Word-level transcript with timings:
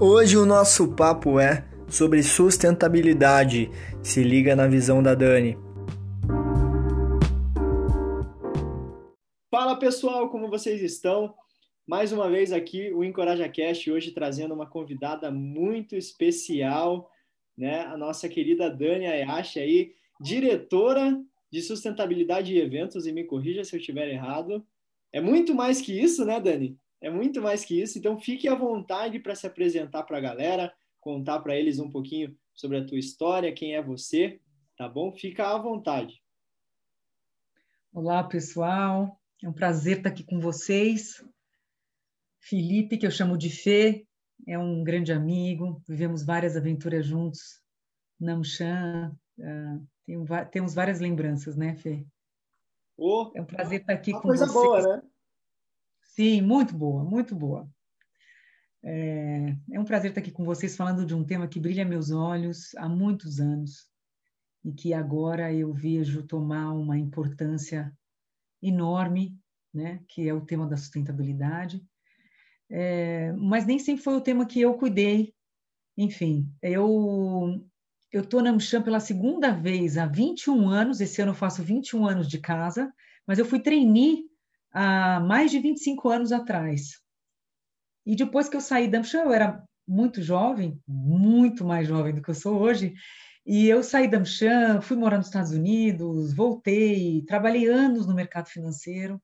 Hoje 0.00 0.36
o 0.36 0.46
nosso 0.46 0.94
papo 0.94 1.40
é 1.40 1.66
sobre 1.88 2.22
sustentabilidade. 2.22 3.68
Se 4.00 4.22
liga 4.22 4.54
na 4.54 4.68
visão 4.68 5.02
da 5.02 5.12
Dani. 5.12 5.58
Fala 9.50 9.74
pessoal, 9.76 10.30
como 10.30 10.48
vocês 10.48 10.80
estão? 10.82 11.34
Mais 11.84 12.12
uma 12.12 12.30
vez 12.30 12.52
aqui 12.52 12.92
o 12.92 13.02
Encoraja 13.02 13.48
Cast, 13.48 13.90
hoje 13.90 14.12
trazendo 14.12 14.54
uma 14.54 14.70
convidada 14.70 15.32
muito 15.32 15.96
especial, 15.96 17.10
né? 17.56 17.80
A 17.86 17.96
nossa 17.96 18.28
querida 18.28 18.70
Dani 18.70 19.08
Ayashi 19.08 19.58
aí, 19.58 19.94
diretora 20.20 21.20
de 21.50 21.60
sustentabilidade 21.60 22.54
e 22.54 22.60
eventos, 22.60 23.04
e 23.04 23.10
me 23.10 23.24
corrija 23.24 23.64
se 23.64 23.74
eu 23.74 23.80
estiver 23.80 24.08
errado. 24.08 24.64
É 25.12 25.20
muito 25.20 25.56
mais 25.56 25.80
que 25.80 26.00
isso, 26.00 26.24
né, 26.24 26.38
Dani? 26.38 26.78
É 27.00 27.08
muito 27.10 27.40
mais 27.40 27.64
que 27.64 27.80
isso. 27.80 27.98
Então 27.98 28.18
fique 28.18 28.48
à 28.48 28.54
vontade 28.54 29.18
para 29.20 29.34
se 29.34 29.46
apresentar 29.46 30.02
para 30.02 30.18
a 30.18 30.20
galera, 30.20 30.72
contar 31.00 31.40
para 31.40 31.56
eles 31.56 31.78
um 31.78 31.90
pouquinho 31.90 32.36
sobre 32.54 32.78
a 32.78 32.84
tua 32.84 32.98
história, 32.98 33.54
quem 33.54 33.74
é 33.74 33.82
você, 33.82 34.40
tá 34.76 34.88
bom? 34.88 35.12
Fica 35.12 35.48
à 35.48 35.58
vontade. 35.58 36.20
Olá, 37.92 38.24
pessoal. 38.24 39.20
É 39.42 39.48
um 39.48 39.52
prazer 39.52 39.98
estar 39.98 40.08
aqui 40.10 40.24
com 40.24 40.40
vocês. 40.40 41.24
Felipe, 42.40 42.98
que 42.98 43.06
eu 43.06 43.10
chamo 43.10 43.38
de 43.38 43.50
Fê, 43.50 44.06
é 44.46 44.58
um 44.58 44.82
grande 44.82 45.12
amigo. 45.12 45.80
Vivemos 45.86 46.24
várias 46.24 46.56
aventuras 46.56 47.06
juntos. 47.06 47.62
Namchan, 48.18 49.16
uh, 49.38 50.50
temos 50.50 50.74
várias 50.74 50.98
lembranças, 50.98 51.56
né, 51.56 51.76
Fê? 51.76 52.04
Oh, 52.96 53.30
é 53.36 53.40
um 53.40 53.44
prazer 53.44 53.80
estar 53.80 53.92
aqui 53.92 54.12
com 54.12 54.22
vocês. 54.22 54.50
Coisa 54.50 54.52
boa, 54.52 54.96
né? 54.96 55.02
Sim, 56.18 56.42
muito 56.42 56.76
boa, 56.76 57.04
muito 57.04 57.32
boa. 57.32 57.70
É, 58.82 59.54
é, 59.70 59.78
um 59.78 59.84
prazer 59.84 60.10
estar 60.10 60.20
aqui 60.20 60.32
com 60.32 60.44
vocês 60.44 60.74
falando 60.76 61.06
de 61.06 61.14
um 61.14 61.22
tema 61.22 61.46
que 61.46 61.60
brilha 61.60 61.84
meus 61.84 62.10
olhos 62.10 62.74
há 62.74 62.88
muitos 62.88 63.38
anos 63.38 63.88
e 64.64 64.72
que 64.72 64.92
agora 64.92 65.54
eu 65.54 65.72
vejo 65.72 66.24
tomar 66.24 66.72
uma 66.72 66.98
importância 66.98 67.96
enorme, 68.60 69.38
né, 69.72 70.02
que 70.08 70.28
é 70.28 70.34
o 70.34 70.44
tema 70.44 70.66
da 70.66 70.76
sustentabilidade. 70.76 71.86
É, 72.68 73.30
mas 73.34 73.64
nem 73.64 73.78
sempre 73.78 74.02
foi 74.02 74.16
o 74.16 74.20
tema 74.20 74.44
que 74.44 74.60
eu 74.60 74.74
cuidei. 74.74 75.32
Enfim, 75.96 76.52
eu 76.60 77.64
eu 78.10 78.22
estou 78.22 78.42
na 78.42 78.52
Mchan 78.52 78.82
pela 78.82 78.98
segunda 78.98 79.52
vez 79.52 79.96
há 79.96 80.04
21 80.04 80.68
anos. 80.68 81.00
Esse 81.00 81.22
ano 81.22 81.30
eu 81.30 81.36
faço 81.36 81.62
21 81.62 82.04
anos 82.08 82.26
de 82.26 82.40
casa, 82.40 82.92
mas 83.24 83.38
eu 83.38 83.44
fui 83.44 83.60
trainee 83.60 84.27
há 84.78 85.18
mais 85.18 85.50
de 85.50 85.58
25 85.58 86.08
anos 86.08 86.30
atrás. 86.30 87.00
E 88.06 88.14
depois 88.14 88.48
que 88.48 88.56
eu 88.56 88.60
saí 88.60 88.88
da 88.88 88.98
Amcham, 88.98 89.24
eu 89.24 89.32
era 89.32 89.64
muito 89.86 90.22
jovem, 90.22 90.80
muito 90.86 91.64
mais 91.64 91.88
jovem 91.88 92.14
do 92.14 92.22
que 92.22 92.30
eu 92.30 92.34
sou 92.34 92.60
hoje, 92.60 92.94
e 93.44 93.66
eu 93.66 93.82
saí 93.82 94.08
da 94.08 94.18
Amcham, 94.18 94.80
fui 94.80 94.96
morar 94.96 95.16
nos 95.16 95.26
Estados 95.26 95.50
Unidos, 95.50 96.32
voltei, 96.32 97.22
trabalhei 97.22 97.66
anos 97.66 98.06
no 98.06 98.14
mercado 98.14 98.46
financeiro, 98.46 99.20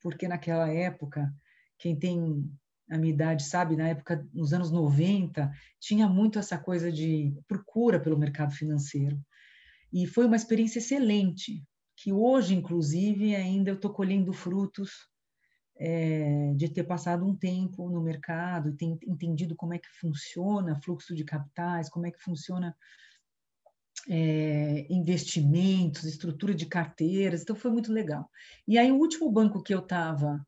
porque 0.00 0.28
naquela 0.28 0.68
época, 0.68 1.34
quem 1.76 1.98
tem 1.98 2.48
a 2.88 2.96
minha 2.96 3.12
idade 3.12 3.42
sabe, 3.42 3.74
na 3.74 3.88
época, 3.88 4.24
nos 4.32 4.52
anos 4.52 4.70
90, 4.70 5.50
tinha 5.80 6.08
muito 6.08 6.38
essa 6.38 6.56
coisa 6.56 6.92
de 6.92 7.34
procura 7.48 7.98
pelo 7.98 8.18
mercado 8.18 8.52
financeiro. 8.52 9.20
E 9.92 10.06
foi 10.06 10.26
uma 10.26 10.36
experiência 10.36 10.78
excelente, 10.78 11.64
que 12.02 12.12
hoje, 12.12 12.52
inclusive, 12.52 13.36
ainda 13.36 13.70
eu 13.70 13.76
estou 13.76 13.92
colhendo 13.92 14.32
frutos 14.32 15.08
é, 15.76 16.52
de 16.56 16.68
ter 16.68 16.82
passado 16.82 17.24
um 17.24 17.36
tempo 17.36 17.88
no 17.88 18.02
mercado 18.02 18.70
e 18.70 18.76
ter 18.76 18.86
entendido 19.06 19.54
como 19.54 19.72
é 19.72 19.78
que 19.78 19.88
funciona 20.00 20.80
fluxo 20.82 21.14
de 21.14 21.22
capitais, 21.22 21.88
como 21.88 22.04
é 22.04 22.10
que 22.10 22.20
funciona 22.20 22.76
é, 24.08 24.84
investimentos, 24.92 26.02
estrutura 26.02 26.52
de 26.52 26.66
carteiras, 26.66 27.42
então 27.42 27.54
foi 27.54 27.70
muito 27.70 27.92
legal. 27.92 28.28
E 28.66 28.76
aí, 28.76 28.90
o 28.90 28.98
último 28.98 29.30
banco 29.30 29.62
que 29.62 29.72
eu 29.72 29.78
estava 29.78 30.44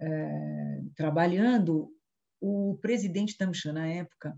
é, 0.00 0.80
trabalhando, 0.94 1.94
o 2.40 2.78
presidente 2.80 3.36
da 3.36 3.46
Mchan, 3.46 3.74
na 3.74 3.86
época, 3.86 4.34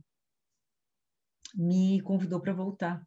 me 1.55 2.01
convidou 2.01 2.41
para 2.41 2.53
voltar. 2.53 3.07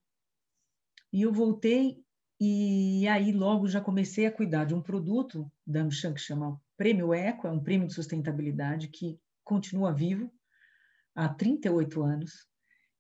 E 1.11 1.23
eu 1.23 1.33
voltei 1.33 2.01
e 2.43 3.07
aí 3.07 3.31
logo 3.31 3.67
já 3.67 3.79
comecei 3.79 4.25
a 4.25 4.31
cuidar 4.31 4.65
de 4.65 4.73
um 4.73 4.81
produto 4.81 5.47
da 5.65 5.81
Amchan 5.81 6.11
que 6.11 6.19
chama 6.19 6.59
Prêmio 6.75 7.13
Eco, 7.13 7.45
é 7.45 7.51
um 7.51 7.61
prêmio 7.61 7.85
de 7.85 7.93
sustentabilidade 7.93 8.87
que 8.87 9.21
continua 9.43 9.93
vivo 9.93 10.33
há 11.13 11.29
38 11.29 12.01
anos, 12.01 12.47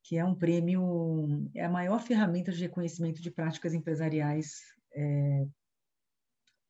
que 0.03 0.15
é 0.15 0.23
um 0.23 0.35
prêmio, 0.35 1.49
é 1.55 1.65
a 1.65 1.69
maior 1.69 1.99
ferramenta 1.99 2.51
de 2.51 2.61
reconhecimento 2.61 3.19
de 3.19 3.31
práticas 3.31 3.73
empresariais 3.73 4.61
é, 4.93 5.47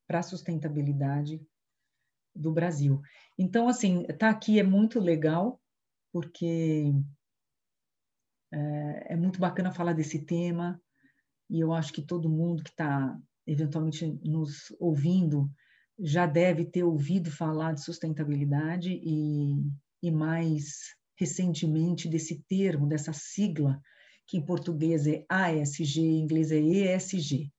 para 0.07 0.23
sustentabilidade 0.23 1.45
do 2.33 2.53
Brasil. 2.53 3.01
Então, 3.37 3.67
assim, 3.67 4.05
tá 4.17 4.29
aqui 4.29 4.61
é 4.61 4.63
muito 4.63 4.97
legal, 4.97 5.61
porque 6.09 6.93
é, 8.49 9.13
é 9.13 9.15
muito 9.17 9.41
bacana 9.41 9.73
falar 9.73 9.91
desse 9.91 10.23
tema, 10.23 10.81
e 11.51 11.59
eu 11.59 11.73
acho 11.73 11.91
que 11.91 12.01
todo 12.01 12.29
mundo 12.29 12.63
que 12.63 12.69
está 12.69 13.13
eventualmente 13.45 14.07
nos 14.23 14.73
ouvindo 14.79 15.51
já 15.99 16.25
deve 16.25 16.63
ter 16.63 16.83
ouvido 16.83 17.29
falar 17.29 17.73
de 17.73 17.83
sustentabilidade 17.83 18.89
e, 19.03 19.61
e 20.01 20.09
mais 20.09 20.95
recentemente 21.19 22.07
desse 22.07 22.41
termo, 22.47 22.87
dessa 22.87 23.11
sigla, 23.11 23.79
que 24.25 24.37
em 24.37 24.45
português 24.45 25.05
é 25.05 25.25
ASG, 25.27 25.99
em 25.99 26.21
inglês 26.21 26.51
é 26.51 26.59
ESG. 26.59 27.51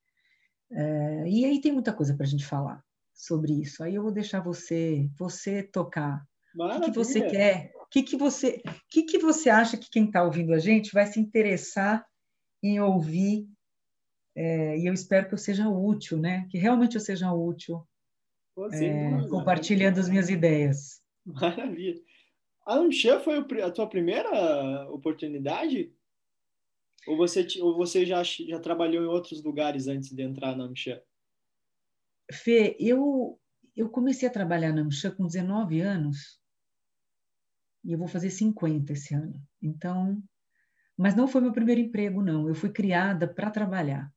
É, 0.73 1.29
e 1.29 1.45
aí 1.45 1.61
tem 1.61 1.71
muita 1.71 1.93
coisa 1.93 2.15
para 2.17 2.25
a 2.25 2.29
gente 2.29 2.47
falar 2.47 2.83
sobre 3.13 3.53
isso. 3.53 3.85
Aí 3.85 3.95
eu 3.95 4.03
vou 4.03 4.11
deixar 4.11 4.41
você 4.41 5.09
você 5.19 5.63
tocar. 5.63 6.27
O 6.57 6.81
que, 6.81 6.91
que, 6.91 6.97
você 6.97 7.21
quer? 7.29 7.73
O 7.77 7.87
que, 7.87 8.03
que 8.03 8.17
você, 8.17 8.63
que, 8.91 9.03
que 9.03 9.19
você 9.19 9.51
acha 9.51 9.77
que 9.77 9.91
quem 9.91 10.07
está 10.07 10.25
ouvindo 10.25 10.55
a 10.55 10.59
gente 10.59 10.93
vai 10.93 11.07
se 11.07 11.21
interessar 11.21 12.05
em 12.63 12.81
ouvir 12.81 13.47
é, 14.35 14.79
e 14.79 14.87
eu 14.87 14.95
espero 14.95 15.29
que 15.29 15.35
eu 15.35 15.39
seja 15.39 15.69
útil, 15.69 16.19
né? 16.19 16.47
Que 16.51 16.59
realmente 16.59 16.95
eu 16.95 17.01
seja 17.01 17.33
útil, 17.33 17.87
é, 18.73 19.29
compartilhando 19.29 19.99
as 19.99 20.09
minhas 20.09 20.29
ideias. 20.29 21.03
Maravilha. 21.25 22.01
A 22.67 22.75
Amchã 22.75 23.21
foi 23.21 23.39
a 23.63 23.71
tua 23.71 23.89
primeira 23.89 24.89
oportunidade? 24.91 25.93
Ou 27.07 27.17
você, 27.17 27.47
ou 27.61 27.77
você 27.77 28.07
já, 28.07 28.23
já 28.23 28.61
trabalhou 28.61 29.03
em 29.03 29.09
outros 29.09 29.43
lugares 29.43 29.89
antes 29.89 30.11
de 30.11 30.23
entrar 30.23 30.57
na 30.57 30.65
Amchã? 30.65 31.01
Fê, 32.33 32.77
eu, 32.79 33.39
eu 33.75 33.91
comecei 33.91 34.29
a 34.29 34.33
trabalhar 34.33 34.73
na 34.73 34.83
Amchã 34.83 35.11
com 35.11 35.27
19 35.27 35.81
anos 35.81 36.41
e 37.85 37.93
eu 37.93 37.99
vou 37.99 38.07
fazer 38.07 38.31
50 38.31 38.93
esse 38.93 39.15
ano. 39.15 39.35
Então, 39.61 40.23
mas 40.97 41.17
não 41.17 41.27
foi 41.27 41.41
meu 41.41 41.53
primeiro 41.53 41.81
emprego, 41.81 42.23
não. 42.23 42.49
Eu 42.49 42.55
fui 42.55 42.71
criada 42.71 43.27
para 43.27 43.51
trabalhar. 43.51 44.13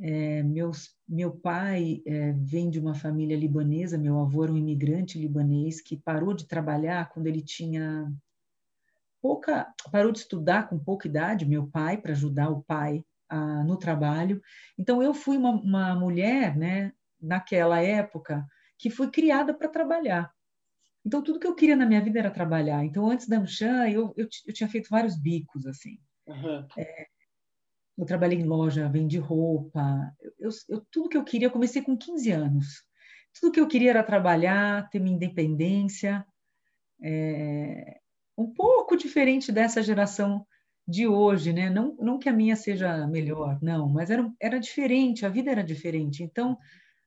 É, 0.00 0.42
meus, 0.42 0.94
meu 1.08 1.30
pai 1.30 2.02
é, 2.06 2.32
vem 2.32 2.68
de 2.68 2.78
uma 2.78 2.94
família 2.94 3.36
libanesa, 3.36 3.96
meu 3.96 4.20
avô 4.20 4.44
era 4.44 4.52
um 4.52 4.56
imigrante 4.56 5.18
libanês 5.18 5.80
que 5.80 5.96
parou 5.96 6.34
de 6.34 6.46
trabalhar 6.46 7.08
quando 7.08 7.26
ele 7.26 7.42
tinha 7.42 8.12
pouca, 9.22 9.72
parou 9.90 10.12
de 10.12 10.18
estudar 10.18 10.68
com 10.68 10.78
pouca 10.78 11.08
idade, 11.08 11.46
meu 11.46 11.66
pai, 11.66 11.96
para 11.96 12.12
ajudar 12.12 12.50
o 12.50 12.62
pai 12.62 13.04
a, 13.28 13.64
no 13.64 13.76
trabalho. 13.76 14.40
Então, 14.78 15.02
eu 15.02 15.14
fui 15.14 15.36
uma, 15.36 15.50
uma 15.50 15.94
mulher, 15.94 16.56
né, 16.56 16.92
naquela 17.20 17.80
época, 17.80 18.46
que 18.78 18.90
fui 18.90 19.10
criada 19.10 19.54
para 19.54 19.68
trabalhar. 19.68 20.30
Então, 21.04 21.22
tudo 21.22 21.40
que 21.40 21.46
eu 21.46 21.54
queria 21.54 21.76
na 21.76 21.86
minha 21.86 22.02
vida 22.02 22.18
era 22.18 22.30
trabalhar. 22.30 22.84
Então, 22.84 23.10
antes 23.10 23.28
da 23.28 23.40
Mchan, 23.40 23.88
eu, 23.88 24.12
eu, 24.16 24.28
eu 24.46 24.54
tinha 24.54 24.68
feito 24.68 24.90
vários 24.90 25.16
bicos, 25.16 25.66
assim. 25.66 25.98
Uhum. 26.26 26.66
É, 26.76 27.06
eu 27.98 28.04
trabalhei 28.04 28.38
em 28.38 28.44
loja, 28.44 28.88
vendi 28.88 29.18
roupa. 29.18 30.12
Eu, 30.38 30.50
eu, 30.68 30.86
tudo 30.90 31.08
que 31.08 31.16
eu 31.16 31.24
queria, 31.24 31.48
eu 31.48 31.52
comecei 31.52 31.82
com 31.82 31.96
15 31.96 32.30
anos. 32.30 32.84
Tudo 33.38 33.52
que 33.52 33.60
eu 33.60 33.68
queria 33.68 33.90
era 33.90 34.02
trabalhar, 34.02 34.88
ter 34.90 34.98
minha 34.98 35.16
independência. 35.16 36.24
É, 37.02 37.98
um 38.36 38.52
pouco 38.52 38.96
diferente 38.96 39.50
dessa 39.50 39.82
geração 39.82 40.46
de 40.86 41.06
hoje, 41.06 41.52
né? 41.52 41.70
Não, 41.70 41.96
não 41.98 42.18
que 42.18 42.28
a 42.28 42.32
minha 42.32 42.54
seja 42.54 43.06
melhor, 43.06 43.58
não, 43.60 43.88
mas 43.88 44.10
era, 44.10 44.30
era 44.40 44.58
diferente, 44.58 45.26
a 45.26 45.28
vida 45.28 45.50
era 45.50 45.64
diferente. 45.64 46.22
Então, 46.22 46.56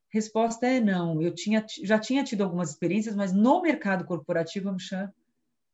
resposta 0.10 0.68
é 0.68 0.80
não. 0.80 1.22
Eu 1.22 1.34
tinha, 1.34 1.64
já 1.84 1.98
tinha 1.98 2.24
tido 2.24 2.44
algumas 2.44 2.72
experiências, 2.72 3.16
mas 3.16 3.32
no 3.32 3.62
mercado 3.62 4.06
corporativo, 4.06 4.70
a 4.70 4.74
Mchan 4.74 5.12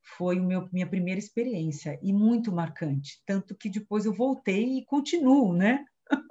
foi 0.06 0.40
meu, 0.40 0.69
minha 0.72 0.88
primeira 0.88 1.19
experiência 1.19 2.00
e 2.02 2.13
muito 2.13 2.52
marcante. 2.52 3.22
Tanto 3.25 3.56
que 3.56 3.69
depois 3.69 4.06
eu 4.06 4.13
voltei 4.13 4.78
e 4.78 4.86
continuo, 4.86 5.54
né? 5.54 5.84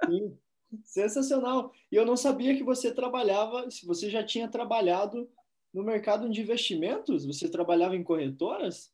Sim, 0.05 0.37
sensacional. 0.83 1.71
E 1.91 1.95
eu 1.95 2.05
não 2.05 2.15
sabia 2.15 2.55
que 2.55 2.63
você 2.63 2.93
trabalhava, 2.93 3.69
se 3.69 3.85
você 3.85 4.09
já 4.09 4.23
tinha 4.23 4.47
trabalhado 4.47 5.29
no 5.73 5.83
mercado 5.83 6.29
de 6.29 6.41
investimentos, 6.41 7.25
você 7.25 7.49
trabalhava 7.49 7.95
em 7.95 8.03
corretoras? 8.03 8.93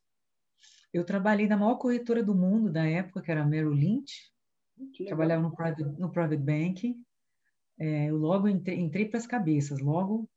Eu 0.92 1.04
trabalhei 1.04 1.46
na 1.46 1.56
maior 1.56 1.76
corretora 1.76 2.22
do 2.22 2.34
mundo 2.34 2.70
da 2.70 2.84
época, 2.84 3.22
que 3.22 3.30
era 3.30 3.42
a 3.42 3.46
Merrill 3.46 3.72
Lynch. 3.72 4.32
Trabalhava 5.06 5.42
no 5.42 5.54
private, 5.54 5.82
no 5.82 6.10
private 6.10 6.42
banking. 6.42 7.02
É, 7.78 8.10
eu 8.10 8.16
logo 8.16 8.48
entrei, 8.48 8.78
entrei 8.78 9.08
para 9.08 9.18
as 9.18 9.26
cabeças, 9.26 9.80
logo. 9.80 10.28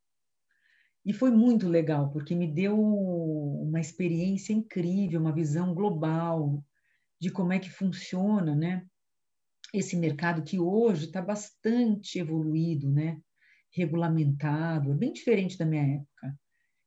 E 1.05 1.13
foi 1.13 1.29
muito 1.29 1.67
legal, 1.69 2.11
porque 2.11 2.33
me 2.33 2.47
deu 2.47 2.79
uma 2.79 3.79
experiência 3.79 4.53
incrível, 4.53 5.21
uma 5.21 5.31
visão 5.33 5.73
global 5.73 6.65
de 7.21 7.29
como 7.29 7.53
é 7.53 7.59
que 7.59 7.69
funciona, 7.69 8.55
né? 8.55 8.87
Esse 9.71 9.95
mercado 9.95 10.41
que 10.43 10.59
hoje 10.59 11.05
está 11.05 11.21
bastante 11.21 12.17
evoluído, 12.17 12.91
né? 12.91 13.21
Regulamentado, 13.71 14.91
é 14.91 14.95
bem 14.95 15.13
diferente 15.13 15.57
da 15.57 15.65
minha 15.65 15.83
época. 15.83 16.39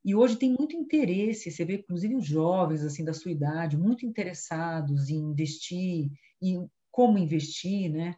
E 0.04 0.14
hoje 0.14 0.36
tem 0.36 0.54
muito 0.58 0.74
interesse, 0.74 1.50
você 1.50 1.64
vê 1.64 1.76
inclusive 1.76 2.16
os 2.16 2.26
jovens 2.26 2.82
assim 2.82 3.04
da 3.04 3.12
sua 3.12 3.30
idade 3.30 3.76
muito 3.76 4.04
interessados 4.04 5.10
em 5.10 5.16
investir, 5.16 6.10
em 6.42 6.68
como 6.90 7.18
investir, 7.18 7.90
né? 7.92 8.16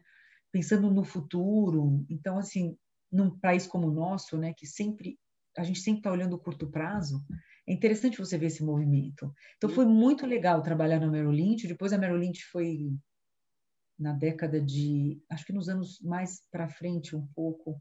Pensando 0.50 0.90
no 0.90 1.04
futuro. 1.04 2.06
Então 2.08 2.38
assim, 2.38 2.76
num 3.12 3.38
país 3.38 3.66
como 3.66 3.88
o 3.88 3.92
nosso, 3.92 4.38
né, 4.38 4.54
que 4.54 4.66
sempre 4.66 5.18
a 5.56 5.64
gente 5.64 5.80
sempre 5.80 6.00
está 6.00 6.12
olhando 6.12 6.34
o 6.34 6.38
curto 6.38 6.70
prazo, 6.70 7.24
é 7.66 7.72
interessante 7.72 8.18
você 8.18 8.38
ver 8.38 8.46
esse 8.46 8.64
movimento. 8.64 9.32
Então 9.56 9.70
foi 9.70 9.84
muito 9.84 10.26
legal 10.26 10.62
trabalhar 10.62 11.00
na 11.00 11.08
Merrill 11.08 11.30
Lynch. 11.30 11.66
Depois 11.66 11.92
a 11.92 11.98
Merrill 11.98 12.18
Lynch 12.18 12.44
foi 12.46 12.92
na 13.98 14.12
década 14.12 14.60
de, 14.60 15.22
acho 15.28 15.44
que 15.44 15.52
nos 15.52 15.68
anos 15.68 16.00
mais 16.00 16.42
para 16.50 16.68
frente 16.68 17.14
um 17.14 17.26
pouco, 17.34 17.80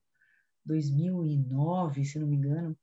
2009, 0.66 2.04
se 2.04 2.20
não 2.20 2.28
me 2.28 2.36
engano, 2.36 2.78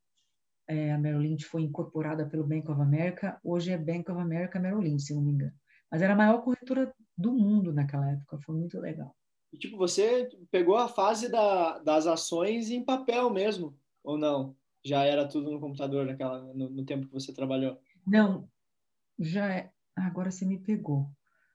é, 0.66 0.92
a 0.92 0.98
Merrill 0.98 1.20
Lynch 1.20 1.44
foi 1.44 1.62
incorporada 1.62 2.26
pelo 2.26 2.46
Bank 2.46 2.70
of 2.70 2.80
America, 2.80 3.38
hoje 3.44 3.70
é 3.70 3.78
Bank 3.78 4.10
of 4.10 4.20
America 4.20 4.58
Merrill 4.58 4.80
Lynch, 4.80 5.02
se 5.02 5.14
não 5.14 5.22
me 5.22 5.32
engano. 5.32 5.52
Mas 5.90 6.02
era 6.02 6.14
a 6.14 6.16
maior 6.16 6.42
corretora 6.42 6.92
do 7.16 7.32
mundo 7.32 7.72
naquela 7.72 8.10
época, 8.10 8.40
foi 8.40 8.56
muito 8.56 8.80
legal. 8.80 9.14
E, 9.52 9.58
tipo, 9.58 9.76
você 9.76 10.28
pegou 10.50 10.76
a 10.76 10.88
fase 10.88 11.30
da, 11.30 11.78
das 11.78 12.06
ações 12.06 12.70
em 12.70 12.84
papel 12.84 13.30
mesmo, 13.30 13.78
ou 14.02 14.18
não? 14.18 14.56
Já 14.86 15.02
era 15.02 15.26
tudo 15.26 15.50
no 15.50 15.58
computador 15.58 16.06
naquela, 16.06 16.40
no, 16.54 16.70
no 16.70 16.84
tempo 16.84 17.08
que 17.08 17.12
você 17.12 17.34
trabalhou? 17.34 17.76
Não, 18.06 18.48
já 19.18 19.52
é. 19.52 19.72
Agora 19.96 20.30
você 20.30 20.46
me 20.46 20.58
pegou. 20.60 21.08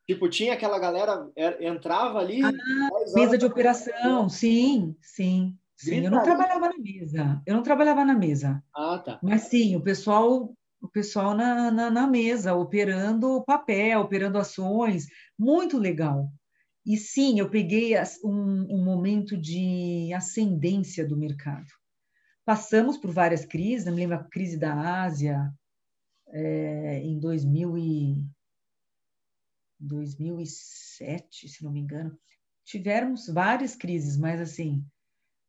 Tipo, 0.06 0.28
tinha 0.28 0.54
aquela 0.54 0.78
galera, 0.78 1.32
é, 1.38 1.66
entrava 1.66 2.20
ali. 2.20 2.44
Ah, 2.44 2.52
mesa 3.16 3.38
de 3.38 3.46
operação, 3.46 4.28
sim, 4.28 4.98
sim. 5.02 5.58
Sim, 5.78 6.04
eu 6.04 6.12
não 6.12 6.22
trabalhava 6.22 6.68
na 6.68 6.78
mesa. 6.78 7.42
Eu 7.46 7.56
não 7.56 7.64
trabalhava 7.64 8.04
na 8.04 8.14
mesa. 8.14 8.62
Ah, 8.76 9.00
tá. 9.00 9.18
Mas 9.24 9.44
sim, 9.44 9.78
o 9.78 9.82
pessoal, 9.82 10.54
o 10.82 10.90
pessoal 10.90 11.34
na, 11.34 11.72
na, 11.72 11.90
na 11.90 12.08
mesa, 12.08 12.54
operando 12.54 13.46
papel, 13.46 14.02
operando 14.02 14.40
ações, 14.40 15.08
muito 15.40 15.78
legal. 15.78 16.30
E 16.86 16.98
sim, 16.98 17.40
eu 17.40 17.50
peguei 17.50 17.94
um, 18.26 18.76
um 18.76 18.84
momento 18.84 19.38
de 19.38 20.12
ascendência 20.14 21.08
do 21.08 21.16
mercado. 21.16 21.81
Passamos 22.52 22.98
por 22.98 23.12
várias 23.12 23.46
crises, 23.46 23.88
eu 23.88 23.94
me 23.94 24.02
lembro 24.02 24.18
a 24.18 24.24
crise 24.26 24.58
da 24.58 25.04
Ásia 25.04 25.50
é, 26.28 27.00
em 27.00 27.18
2000 27.18 27.78
e 27.78 28.26
2007, 29.80 31.48
se 31.48 31.64
não 31.64 31.72
me 31.72 31.80
engano. 31.80 32.20
Tivemos 32.66 33.30
várias 33.30 33.74
crises, 33.74 34.18
mas 34.18 34.42
assim, 34.42 34.84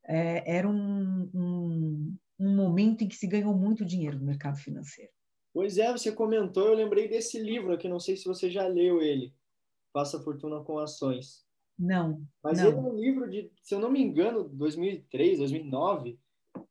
é, 0.05 0.49
era 0.49 0.65
um, 0.65 1.29
um, 1.33 2.17
um 2.39 2.55
momento 2.55 3.03
em 3.03 3.09
que 3.09 3.17
se 3.17 3.27
ganhou 3.27 3.53
muito 3.53 3.83
dinheiro 3.83 4.17
no 4.17 4.25
mercado 4.25 4.55
financeiro. 4.55 5.11
Pois 5.53 5.77
é, 5.77 5.91
você 5.91 6.09
comentou, 6.09 6.69
eu 6.69 6.73
lembrei 6.73 7.09
desse 7.09 7.37
livro 7.37 7.73
aqui, 7.73 7.89
não 7.89 7.99
sei 7.99 8.15
se 8.15 8.23
você 8.23 8.49
já 8.49 8.65
leu 8.65 9.01
ele, 9.01 9.35
Faça 9.91 10.21
Fortuna 10.21 10.63
com 10.63 10.79
Ações. 10.79 11.45
Não. 11.77 12.25
Mas 12.41 12.59
não. 12.59 12.67
ele 12.67 12.77
é 12.77 12.79
um 12.79 12.95
livro 12.95 13.29
de, 13.29 13.51
se 13.61 13.75
eu 13.75 13.79
não 13.81 13.91
me 13.91 14.01
engano, 14.01 14.47
2003, 14.47 15.39
2009, 15.39 16.17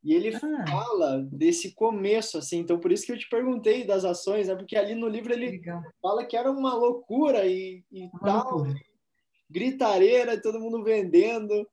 e 0.02 0.14
ele 0.14 0.34
ah. 0.34 0.66
fala 0.66 1.22
desse 1.30 1.74
começo, 1.74 2.38
assim, 2.38 2.58
então 2.58 2.78
por 2.78 2.90
isso 2.92 3.06
que 3.06 3.12
eu 3.12 3.18
te 3.18 3.28
perguntei 3.28 3.86
das 3.86 4.04
ações, 4.04 4.48
né? 4.48 4.54
Porque 4.54 4.76
ali 4.76 4.94
no 4.94 5.08
livro 5.08 5.32
ele 5.32 5.50
Legal. 5.50 5.82
fala 6.00 6.24
que 6.24 6.36
era 6.36 6.50
uma 6.50 6.74
loucura 6.74 7.46
e, 7.46 7.84
e 7.90 8.08
tal, 8.20 8.56
loucura. 8.56 8.74
gritareira, 9.50 10.40
todo 10.40 10.60
mundo 10.60 10.82
vendendo 10.82 11.66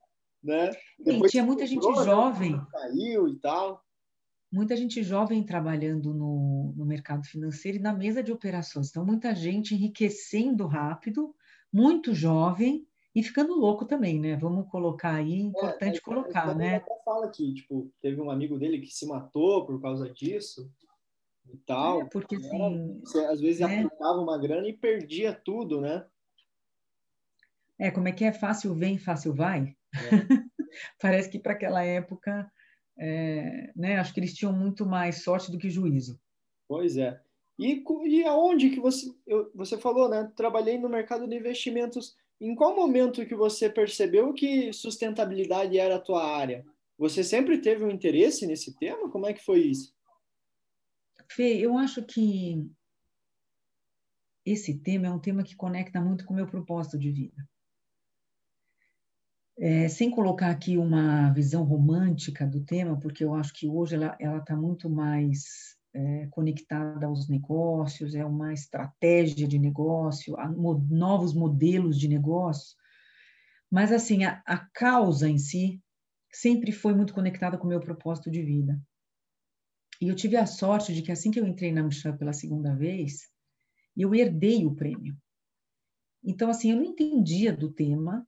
né? 0.43 0.71
Sim, 1.03 1.21
tinha 1.27 1.43
muita 1.43 1.65
gente 1.65 1.85
né? 1.85 2.03
jovem. 2.03 2.65
Caiu 2.71 3.27
e 3.27 3.35
tal. 3.39 3.83
Muita 4.51 4.75
gente 4.75 5.03
jovem 5.03 5.43
trabalhando 5.43 6.13
no, 6.13 6.73
no 6.75 6.85
mercado 6.85 7.25
financeiro 7.27 7.77
e 7.77 7.81
na 7.81 7.93
mesa 7.93 8.23
de 8.23 8.31
operações. 8.31 8.89
Então, 8.89 9.05
muita 9.05 9.35
gente 9.35 9.75
enriquecendo 9.75 10.65
rápido, 10.65 11.35
muito 11.71 12.15
jovem 12.15 12.87
e 13.15 13.23
ficando 13.23 13.55
louco 13.55 13.85
também, 13.85 14.19
né? 14.19 14.35
Vamos 14.35 14.69
colocar 14.69 15.15
aí, 15.15 15.41
é, 15.41 15.43
importante 15.43 15.97
é, 15.97 16.01
colocar, 16.01 16.55
né? 16.55 16.75
Até 16.77 16.95
fala 17.03 17.29
que, 17.29 17.53
tipo, 17.53 17.91
teve 18.01 18.21
um 18.21 18.29
amigo 18.29 18.57
dele 18.57 18.79
que 18.79 18.91
se 18.91 19.05
matou 19.05 19.65
por 19.65 19.81
causa 19.81 20.09
disso 20.09 20.71
e 21.51 21.57
tal. 21.57 22.01
É, 22.01 22.05
porque 22.05 22.35
assim, 22.35 22.99
você, 23.03 23.19
às 23.25 23.41
vezes 23.41 23.61
né? 23.61 23.83
aplicava 23.83 24.19
uma 24.19 24.37
grana 24.37 24.67
e 24.67 24.73
perdia 24.73 25.33
tudo, 25.33 25.81
né? 25.81 26.05
É, 27.79 27.89
como 27.89 28.07
é 28.07 28.11
que 28.11 28.25
é? 28.25 28.31
Fácil 28.31 28.75
vem, 28.75 28.97
fácil 28.97 29.33
vai? 29.33 29.75
É. 29.93 29.99
Parece 31.01 31.29
que 31.29 31.39
para 31.39 31.53
aquela 31.53 31.83
época, 31.83 32.51
é, 32.97 33.71
né, 33.75 33.97
acho 33.97 34.13
que 34.13 34.19
eles 34.19 34.35
tinham 34.35 34.53
muito 34.53 34.85
mais 34.85 35.23
sorte 35.23 35.51
do 35.51 35.57
que 35.57 35.69
juízo. 35.69 36.19
Pois 36.67 36.97
é. 36.97 37.19
E, 37.57 37.83
e 38.05 38.23
aonde 38.25 38.69
que 38.69 38.79
você, 38.79 39.11
eu, 39.25 39.51
você 39.55 39.77
falou, 39.77 40.07
né? 40.07 40.31
Trabalhei 40.35 40.77
no 40.77 40.87
mercado 40.87 41.27
de 41.27 41.35
investimentos. 41.35 42.15
Em 42.41 42.55
qual 42.55 42.75
momento 42.75 43.25
que 43.25 43.35
você 43.35 43.69
percebeu 43.69 44.33
que 44.33 44.71
sustentabilidade 44.71 45.77
era 45.77 45.95
a 45.95 46.01
tua 46.01 46.23
área? 46.23 46.65
Você 46.97 47.23
sempre 47.23 47.59
teve 47.59 47.83
um 47.83 47.89
interesse 47.89 48.47
nesse 48.47 48.77
tema? 48.77 49.09
Como 49.09 49.25
é 49.25 49.33
que 49.33 49.43
foi 49.43 49.59
isso? 49.61 49.93
Fê, 51.31 51.57
eu 51.57 51.77
acho 51.77 52.03
que 52.03 52.69
esse 54.45 54.79
tema 54.79 55.07
é 55.07 55.11
um 55.11 55.19
tema 55.19 55.43
que 55.43 55.55
conecta 55.55 56.01
muito 56.01 56.25
com 56.25 56.33
o 56.33 56.35
meu 56.35 56.47
propósito 56.47 56.97
de 56.97 57.11
vida. 57.11 57.49
É, 59.57 59.89
sem 59.89 60.09
colocar 60.09 60.49
aqui 60.49 60.77
uma 60.77 61.31
visão 61.33 61.63
romântica 61.63 62.47
do 62.47 62.63
tema, 62.63 62.97
porque 62.97 63.23
eu 63.23 63.35
acho 63.35 63.53
que 63.53 63.67
hoje 63.67 63.95
ela 63.95 64.37
está 64.37 64.55
muito 64.55 64.89
mais 64.89 65.77
é, 65.93 66.27
conectada 66.27 67.07
aos 67.07 67.27
negócios, 67.27 68.15
é 68.15 68.23
uma 68.23 68.53
estratégia 68.53 69.47
de 69.47 69.57
negócio, 69.57 70.37
a 70.39 70.47
mo 70.47 70.85
novos 70.89 71.33
modelos 71.33 71.99
de 71.99 72.07
negócio, 72.07 72.77
mas 73.71 73.91
assim, 73.91 74.23
a, 74.23 74.41
a 74.45 74.57
causa 74.57 75.29
em 75.29 75.37
si 75.37 75.81
sempre 76.31 76.71
foi 76.71 76.93
muito 76.93 77.13
conectada 77.13 77.57
com 77.57 77.65
o 77.65 77.69
meu 77.69 77.79
propósito 77.79 78.29
de 78.29 78.41
vida. 78.43 78.79
E 80.01 80.07
eu 80.07 80.15
tive 80.15 80.37
a 80.37 80.45
sorte 80.45 80.93
de 80.93 81.01
que 81.01 81.11
assim 81.11 81.29
que 81.29 81.39
eu 81.39 81.45
entrei 81.45 81.71
na 81.71 81.83
Michelin 81.83 82.17
pela 82.17 82.33
segunda 82.33 82.73
vez, 82.75 83.27
eu 83.97 84.15
herdei 84.15 84.65
o 84.65 84.75
prêmio. 84.75 85.17
Então, 86.23 86.49
assim, 86.49 86.71
eu 86.71 86.77
não 86.77 86.85
entendia 86.85 87.55
do 87.55 87.71
tema, 87.71 88.25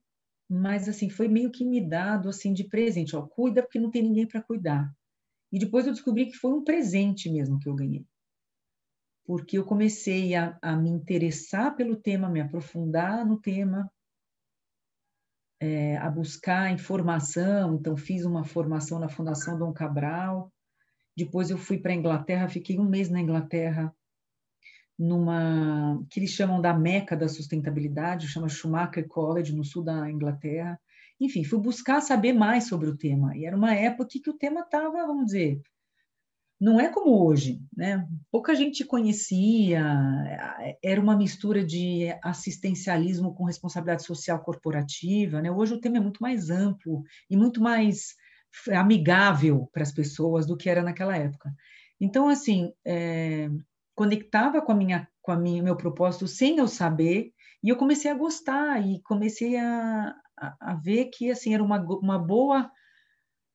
mas 0.50 0.89
assim 0.89 1.10
foi 1.10 1.27
meio 1.27 1.51
que 1.51 1.63
me 1.63 1.80
dado 1.80 2.27
assim 2.27 2.53
de 2.53 2.65
presente, 2.65 3.15
ó, 3.15 3.22
cuida 3.22 3.62
porque 3.62 3.80
não 3.80 3.89
tem 3.89 4.03
ninguém 4.03 4.27
para 4.27 4.41
cuidar. 4.41 4.91
E 5.51 5.60
depois 5.60 5.86
eu 5.86 5.93
descobri 5.93 6.27
que 6.27 6.38
foi 6.38 6.53
um 6.53 6.63
presente 6.63 7.29
mesmo 7.29 7.60
que 7.60 7.67
eu 7.67 7.75
ganhei, 7.75 8.05
porque 9.25 9.58
eu 9.58 9.65
comecei 9.65 10.34
a, 10.36 10.58
a 10.62 10.75
me 10.75 10.89
interessar 10.89 11.75
pelo 11.75 11.96
tema, 11.96 12.29
me 12.29 12.39
aprofundar 12.39 13.25
no 13.25 13.39
tema, 13.39 13.91
é, 15.60 15.98
a 15.98 16.10
buscar 16.10 16.72
informação. 16.72 17.75
Então 17.75 17.96
fiz 17.96 18.25
uma 18.25 18.43
formação 18.43 18.98
na 19.00 19.10
Fundação 19.10 19.58
Dom 19.58 19.72
Cabral. 19.72 20.51
Depois 21.15 21.50
eu 21.50 21.58
fui 21.58 21.77
para 21.77 21.91
a 21.91 21.96
Inglaterra, 21.96 22.50
fiquei 22.50 22.79
um 22.79 22.89
mês 22.89 23.10
na 23.10 23.22
Inglaterra 23.22 23.93
numa 24.98 26.03
que 26.10 26.20
eles 26.20 26.29
chamam 26.29 26.62
da 26.62 26.74
meca 26.74 27.17
da 27.17 27.27
sustentabilidade, 27.27 28.27
chama 28.27 28.48
Schumacher 28.48 29.08
College 29.08 29.55
no 29.55 29.63
sul 29.63 29.84
da 29.84 30.10
Inglaterra. 30.10 30.79
Enfim, 31.22 31.44
fui 31.44 31.60
buscar 31.60 32.01
saber 32.01 32.34
mais 32.34 32.68
sobre 32.68 32.90
o 32.90 32.98
tema. 32.98 33.38
E 33.38 33.46
era 33.46 33.56
uma 33.56 33.75
época 33.75 34.10
que 34.10 34.30
o 34.30 34.38
tema 34.38 34.62
estava, 34.62 35.06
vamos 35.06 35.28
dizer, 35.28 35.62
não 36.60 36.80
é 36.80 36.90
como 36.90 37.25
hoje, 37.25 37.62
né? 37.75 38.08
Pouca 38.32 38.56
gente 38.56 38.84
conhecia, 38.84 39.84
era 40.84 41.00
uma 41.00 41.16
mistura 41.16 41.63
de 41.63 42.08
assistencialismo 42.24 43.36
com 43.36 43.46
responsabilidade 43.46 44.04
social 44.04 44.40
corporativa, 44.44 45.42
né? 45.42 45.51
Hoje 45.51 45.75
o 45.75 45.80
tema 45.80 45.98
é 45.98 46.00
muito 46.00 46.22
mais 46.22 46.50
amplo 46.50 47.04
e 47.30 47.38
muito 47.38 47.62
mais 47.62 48.16
amigável 48.74 49.70
para 49.72 49.84
as 49.84 49.92
pessoas 49.92 50.46
do 50.46 50.58
que 50.58 50.70
era 50.70 50.82
naquela 50.82 51.16
época. 51.16 51.54
Então, 52.00 52.28
assim, 52.28 52.74
é, 52.86 53.48
conectava 53.96 54.62
com 54.62 54.72
a 54.72 54.75
minha 54.75 55.08
com 55.22 55.32
a 55.32 55.38
minha 55.38 55.62
meu 55.62 55.75
propósito 55.75 56.28
sem 56.28 56.58
eu 56.58 56.68
saber 56.68 57.32
e 57.63 57.70
eu 57.70 57.77
comecei 57.77 58.10
a 58.10 58.15
gostar 58.15 58.86
e 58.86 59.01
comecei 59.01 59.58
a, 59.58 60.15
a, 60.38 60.72
a 60.72 60.75
ver 60.75 61.06
que 61.06 61.30
assim 61.32 61.53
era 61.53 61.63
uma, 61.63 61.80
uma 61.80 62.18
boa 62.20 62.72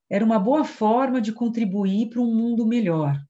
era 0.08 0.24
uma 0.24 0.38
boa 0.38 0.64
forma 0.64 1.20
de 1.20 1.32
contribuir 1.32 2.08
para 2.08 2.20
um 2.20 2.32
mundo 2.32 2.64
melhor. 2.64 3.20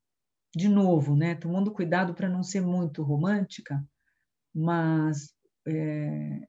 De 0.54 0.68
novo 0.68 1.16
né 1.16 1.34
tomando 1.34 1.72
cuidado 1.72 2.14
para 2.14 2.28
não 2.28 2.42
ser 2.42 2.60
muito 2.60 3.02
romântica 3.02 3.84
mas 4.54 5.34
é, 5.66 6.48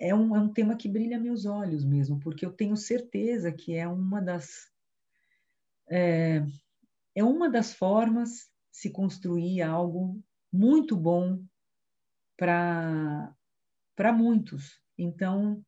é, 0.00 0.14
um, 0.14 0.34
é 0.34 0.40
um 0.40 0.52
tema 0.52 0.76
que 0.76 0.88
brilha 0.88 1.18
meus 1.18 1.44
olhos 1.44 1.84
mesmo, 1.84 2.18
porque 2.20 2.46
eu 2.46 2.52
tenho 2.52 2.76
certeza 2.76 3.52
que 3.52 3.74
é 3.74 3.86
uma 3.86 4.22
das 4.22 4.70
é, 5.90 6.42
é 7.14 7.24
uma 7.24 7.50
das 7.50 7.74
formas 7.74 8.48
se 8.70 8.90
construir 8.90 9.60
algo 9.60 10.22
muito 10.52 10.96
bom 10.96 11.42
para 12.36 13.34
para 13.98 14.12
muitos. 14.12 14.80
Então 14.96 15.60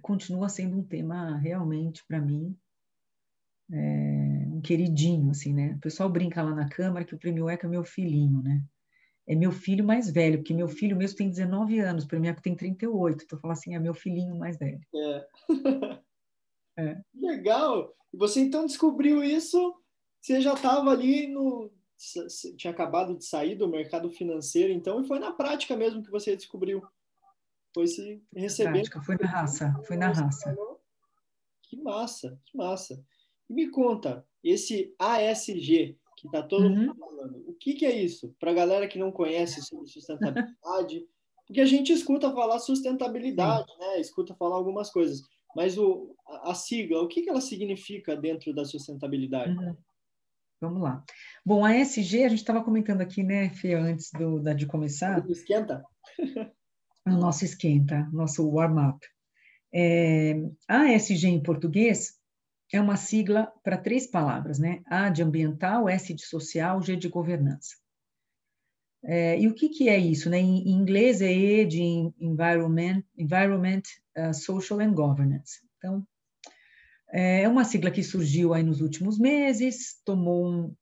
continua 0.00 0.48
sendo 0.48 0.78
um 0.78 0.84
tema 0.84 1.36
realmente 1.36 2.04
para 2.06 2.20
mim 2.20 2.56
é, 3.72 4.46
um 4.52 4.60
queridinho, 4.60 5.30
assim, 5.32 5.52
né? 5.52 5.74
O 5.74 5.80
pessoal 5.80 6.08
brinca 6.08 6.42
lá 6.42 6.54
na 6.54 6.68
Câmara 6.68 7.04
que 7.04 7.14
o 7.14 7.18
Prêmio 7.18 7.50
ECA 7.50 7.66
é 7.66 7.70
meu 7.70 7.82
filhinho, 7.82 8.40
né? 8.40 8.62
É 9.26 9.34
meu 9.34 9.50
filho 9.50 9.84
mais 9.84 10.08
velho, 10.10 10.38
porque 10.38 10.54
meu 10.54 10.68
filho 10.68 10.96
mesmo 10.96 11.16
tem 11.16 11.28
19 11.28 11.80
anos, 11.80 12.04
o 12.04 12.06
Prêmio 12.06 12.30
ECA 12.30 12.40
tem 12.40 12.54
38, 12.54 13.24
então 13.24 13.36
eu 13.36 13.40
falo 13.40 13.52
assim, 13.52 13.74
é 13.74 13.80
meu 13.80 13.94
filhinho 13.94 14.36
mais 14.36 14.56
velho. 14.56 14.80
É. 14.94 15.26
é. 16.78 17.00
Legal! 17.14 17.92
Você 18.12 18.40
então 18.40 18.64
descobriu 18.64 19.24
isso, 19.24 19.74
você 20.20 20.40
já 20.40 20.54
estava 20.54 20.90
ali 20.90 21.26
no... 21.26 21.72
tinha 22.56 22.72
acabado 22.72 23.16
de 23.16 23.24
sair 23.24 23.56
do 23.56 23.66
mercado 23.66 24.08
financeiro, 24.10 24.72
então, 24.72 25.00
e 25.00 25.08
foi 25.08 25.18
na 25.18 25.32
prática 25.32 25.74
mesmo 25.74 26.02
que 26.02 26.10
você 26.12 26.36
descobriu. 26.36 26.80
Foi 27.74 27.86
se 27.88 28.22
recebendo. 28.34 28.74
Prática, 28.74 29.02
foi 29.02 29.16
na 29.20 29.26
raça, 29.26 29.82
foi 29.84 29.96
na 29.96 30.12
raça. 30.12 30.56
Que 31.64 31.76
massa, 31.82 32.40
que 32.46 32.56
massa. 32.56 33.04
Me 33.50 33.68
conta, 33.68 34.24
esse 34.42 34.94
ASG, 34.98 35.98
que 36.16 36.26
está 36.26 36.42
todo 36.42 36.66
uhum. 36.66 36.76
mundo 36.76 36.96
falando, 36.96 37.44
o 37.48 37.54
que, 37.54 37.74
que 37.74 37.84
é 37.84 37.92
isso? 38.00 38.34
Para 38.38 38.52
a 38.52 38.54
galera 38.54 38.86
que 38.86 38.98
não 38.98 39.10
conhece 39.10 39.60
sobre 39.62 39.88
sustentabilidade, 39.88 41.06
porque 41.46 41.60
a 41.60 41.66
gente 41.66 41.92
escuta 41.92 42.32
falar 42.32 42.58
sustentabilidade, 42.60 43.66
né? 43.78 44.00
escuta 44.00 44.34
falar 44.36 44.56
algumas 44.56 44.90
coisas, 44.90 45.20
mas 45.56 45.76
o, 45.76 46.14
a, 46.26 46.54
sigla, 46.54 47.02
o 47.02 47.08
que, 47.08 47.22
que 47.22 47.30
ela 47.30 47.40
significa 47.40 48.16
dentro 48.16 48.54
da 48.54 48.64
sustentabilidade? 48.64 49.56
Uhum. 49.56 49.76
Vamos 50.60 50.82
lá. 50.82 51.04
Bom, 51.44 51.64
a 51.64 51.76
ESG, 51.76 52.24
a 52.24 52.28
gente 52.28 52.38
estava 52.38 52.64
comentando 52.64 53.02
aqui, 53.02 53.22
né, 53.22 53.50
Fê, 53.50 53.74
antes 53.74 54.10
do, 54.12 54.40
da, 54.40 54.54
de 54.54 54.66
começar. 54.66 55.28
Esquenta? 55.28 55.84
o 57.06 57.10
nosso 57.10 57.44
esquenta, 57.44 58.08
nosso 58.12 58.48
warm-up. 58.48 59.06
É, 59.72 60.34
a 60.68 60.92
ESG 60.92 61.26
em 61.26 61.42
português 61.42 62.14
é 62.72 62.80
uma 62.80 62.96
sigla 62.96 63.52
para 63.62 63.76
três 63.76 64.06
palavras, 64.06 64.58
né? 64.58 64.82
A 64.86 65.08
de 65.08 65.22
ambiental, 65.22 65.88
S 65.88 66.12
de 66.14 66.24
social, 66.24 66.80
G 66.82 66.96
de 66.96 67.08
governança. 67.08 67.74
É, 69.04 69.38
e 69.38 69.46
o 69.48 69.54
que, 69.54 69.68
que 69.68 69.88
é 69.88 69.98
isso? 69.98 70.30
Né? 70.30 70.38
Em, 70.38 70.70
inglês 70.70 71.20
é 71.20 71.30
E 71.30 71.66
de 71.66 71.82
Environment, 72.18 73.02
environment 73.18 73.82
uh, 74.16 74.32
Social 74.32 74.80
and 74.80 74.94
Governance. 74.94 75.60
Então, 75.76 76.06
é 77.12 77.46
uma 77.48 77.64
sigla 77.64 77.90
que 77.90 78.02
surgiu 78.02 78.54
aí 78.54 78.62
nos 78.62 78.80
últimos 78.80 79.18
meses, 79.18 80.00
tomou 80.04 80.50
um, 80.50 80.74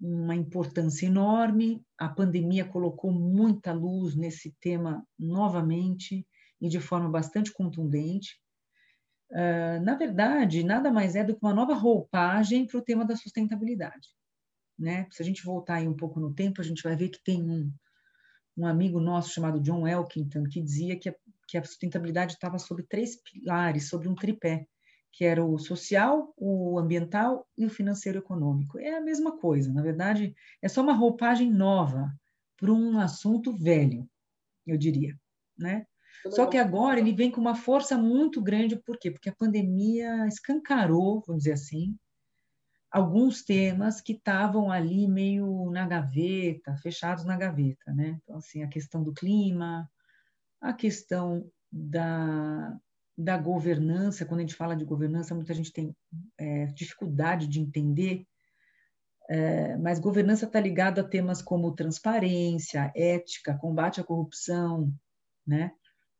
uma 0.00 0.34
importância 0.34 1.06
enorme, 1.06 1.84
a 1.98 2.08
pandemia 2.08 2.64
colocou 2.64 3.12
muita 3.12 3.72
luz 3.72 4.14
nesse 4.14 4.54
tema 4.60 5.06
novamente 5.18 6.26
e 6.60 6.68
de 6.68 6.80
forma 6.80 7.08
bastante 7.08 7.52
contundente. 7.52 8.38
Uh, 9.30 9.82
na 9.82 9.96
verdade, 9.96 10.62
nada 10.62 10.90
mais 10.90 11.16
é 11.16 11.24
do 11.24 11.34
que 11.34 11.44
uma 11.44 11.54
nova 11.54 11.74
roupagem 11.74 12.66
para 12.66 12.78
o 12.78 12.82
tema 12.82 13.04
da 13.04 13.16
sustentabilidade. 13.16 14.08
Né? 14.78 15.06
Se 15.10 15.22
a 15.22 15.24
gente 15.24 15.44
voltar 15.44 15.76
aí 15.76 15.88
um 15.88 15.96
pouco 15.96 16.20
no 16.20 16.34
tempo, 16.34 16.60
a 16.60 16.64
gente 16.64 16.82
vai 16.82 16.96
ver 16.96 17.08
que 17.08 17.22
tem 17.22 17.42
um, 17.42 17.72
um 18.56 18.66
amigo 18.66 19.00
nosso 19.00 19.30
chamado 19.30 19.60
John 19.60 19.86
Elkington 19.86 20.44
que 20.44 20.60
dizia 20.60 20.98
que 20.98 21.08
a, 21.08 21.14
que 21.48 21.56
a 21.56 21.64
sustentabilidade 21.64 22.34
estava 22.34 22.58
sobre 22.58 22.84
três 22.84 23.20
pilares, 23.22 23.88
sobre 23.88 24.08
um 24.08 24.14
tripé, 24.14 24.66
que 25.14 25.24
era 25.24 25.44
o 25.44 25.56
social, 25.58 26.34
o 26.36 26.76
ambiental 26.76 27.46
e 27.56 27.64
o 27.64 27.70
financeiro 27.70 28.18
econômico. 28.18 28.80
É 28.80 28.96
a 28.96 29.00
mesma 29.00 29.38
coisa, 29.38 29.72
na 29.72 29.80
verdade, 29.80 30.34
é 30.60 30.68
só 30.68 30.82
uma 30.82 30.92
roupagem 30.92 31.48
nova 31.48 32.12
para 32.56 32.72
um 32.72 32.98
assunto 32.98 33.52
velho, 33.56 34.08
eu 34.66 34.76
diria, 34.76 35.16
né? 35.56 35.86
Só 36.30 36.46
que 36.46 36.56
agora 36.56 36.98
ele 36.98 37.12
vem 37.12 37.30
com 37.30 37.40
uma 37.40 37.54
força 37.54 37.96
muito 37.96 38.42
grande, 38.42 38.76
por 38.76 38.98
quê? 38.98 39.10
Porque 39.10 39.28
a 39.28 39.34
pandemia 39.34 40.26
escancarou, 40.26 41.22
vamos 41.24 41.44
dizer 41.44 41.52
assim, 41.52 41.96
alguns 42.90 43.44
temas 43.44 44.00
que 44.00 44.14
estavam 44.14 44.70
ali 44.70 45.06
meio 45.06 45.70
na 45.70 45.86
gaveta, 45.86 46.76
fechados 46.78 47.24
na 47.24 47.36
gaveta, 47.36 47.92
né? 47.92 48.18
Então, 48.22 48.38
assim, 48.38 48.64
a 48.64 48.68
questão 48.68 49.02
do 49.02 49.12
clima, 49.12 49.88
a 50.60 50.72
questão 50.72 51.48
da, 51.70 52.76
da 53.16 53.38
governança, 53.38 54.24
quando 54.24 54.40
a 54.40 54.42
gente 54.42 54.56
fala 54.56 54.74
de 54.74 54.84
governança, 54.84 55.34
muita 55.34 55.54
gente 55.54 55.72
tem 55.72 55.94
é, 56.38 56.66
dificuldade 56.66 57.46
de 57.46 57.60
entender, 57.60 58.26
é, 59.28 59.76
mas 59.78 59.98
governança 59.98 60.46
está 60.46 60.60
ligada 60.60 61.00
a 61.00 61.08
temas 61.08 61.40
como 61.40 61.74
transparência, 61.74 62.92
ética, 62.94 63.56
combate 63.56 64.00
à 64.00 64.04
corrupção, 64.04 64.92
né? 65.46 65.72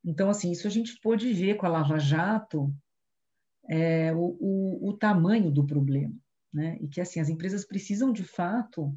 Então, 0.05 0.29
assim, 0.29 0.51
isso 0.51 0.67
a 0.67 0.71
gente 0.71 0.99
pôde 1.01 1.33
ver 1.33 1.57
com 1.57 1.67
a 1.67 1.69
Lava 1.69 1.99
Jato 1.99 2.75
é, 3.69 4.13
o, 4.13 4.37
o, 4.41 4.89
o, 4.91 4.97
tamanho 4.97 5.51
do 5.51 5.67
problema, 5.67 6.15
né? 6.53 6.79
E 6.81 6.89
que, 6.89 7.01
assim, 7.01 7.21
as 7.21 7.29
empresas 7.29 7.67
precisam, 7.67 8.13
de 8.13 8.25
fato, 8.25 8.97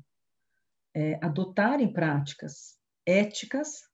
é, 0.94 1.18
adotarem 1.22 1.92
práticas 1.92 2.78
éticas 3.06 3.88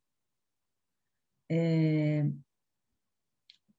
é, 1.49 2.25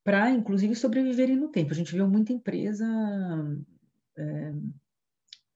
para, 0.05 0.31
inclusive, 0.31 0.77
sobreviverem 0.77 1.37
no 1.37 1.49
tempo. 1.49 1.73
A 1.73 1.75
gente 1.75 1.93
viu 1.93 2.07
muita 2.07 2.33
empresa 2.33 2.87
é, 4.17 4.53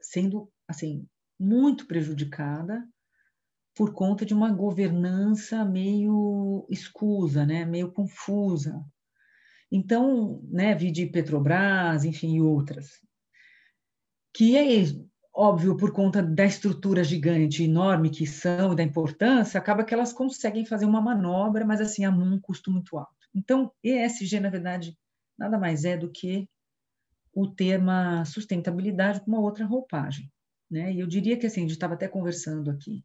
sendo, 0.00 0.50
assim, 0.67 1.07
muito 1.38 1.87
prejudicada 1.87 2.83
por 3.76 3.93
conta 3.93 4.26
de 4.26 4.35
uma 4.35 4.50
governança 4.50 5.64
meio 5.64 6.67
escusa, 6.69 7.47
né, 7.47 7.64
meio 7.64 7.93
confusa. 7.93 8.85
Então, 9.71 10.43
né, 10.50 10.75
vi 10.75 10.90
de 10.90 11.07
Petrobras, 11.07 12.05
enfim, 12.05 12.37
e 12.37 12.40
outras, 12.40 13.00
que 14.35 14.57
é 14.57 14.64
óbvio, 15.33 15.76
por 15.76 15.93
conta 15.93 16.21
da 16.21 16.45
estrutura 16.45 17.05
gigante, 17.05 17.62
enorme 17.62 18.11
que 18.11 18.26
são 18.26 18.73
e 18.73 18.76
da 18.76 18.83
importância, 18.83 19.59
acaba 19.59 19.85
que 19.85 19.95
elas 19.95 20.12
conseguem 20.12 20.67
fazer 20.67 20.87
uma 20.87 21.00
manobra, 21.00 21.64
mas 21.64 21.81
assim, 21.81 22.05
a 22.05 22.11
um 22.11 22.40
custo 22.40 22.73
muito 22.73 22.99
alto. 22.99 23.18
Então, 23.35 23.73
ESG, 23.83 24.41
na 24.41 24.51
verdade, 24.51 24.97
nada 25.39 25.59
mais 25.59 25.85
é 25.85 25.97
do 25.97 26.11
que 26.11 26.49
o 27.33 27.47
tema 27.47 28.25
sustentabilidade 28.25 29.21
com 29.21 29.31
uma 29.31 29.41
outra 29.41 29.65
roupagem. 29.65 30.31
Né? 30.71 30.93
E 30.93 31.01
eu 31.01 31.07
diria 31.07 31.37
que 31.39 31.47
assim, 31.47 31.61
a 31.61 31.63
gente 31.63 31.73
estava 31.73 31.95
até 31.95 32.09
conversando 32.09 32.71
aqui, 32.71 33.05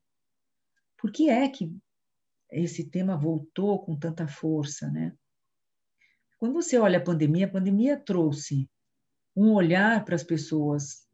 por 0.98 1.12
que 1.12 1.30
é 1.30 1.48
que 1.48 1.76
esse 2.52 2.86
tema 2.90 3.18
voltou 3.18 3.84
com 3.84 3.98
tanta 3.98 4.28
força, 4.28 4.90
né? 4.90 5.14
Quando 6.38 6.54
você 6.54 6.78
olha 6.78 6.98
a 6.98 7.04
pandemia, 7.04 7.46
a 7.46 7.52
pandemia 7.52 7.98
trouxe 7.98 8.70
um 9.36 9.54
olhar 9.54 10.04
para 10.06 10.16
as 10.16 10.24
pessoas, 10.24 11.08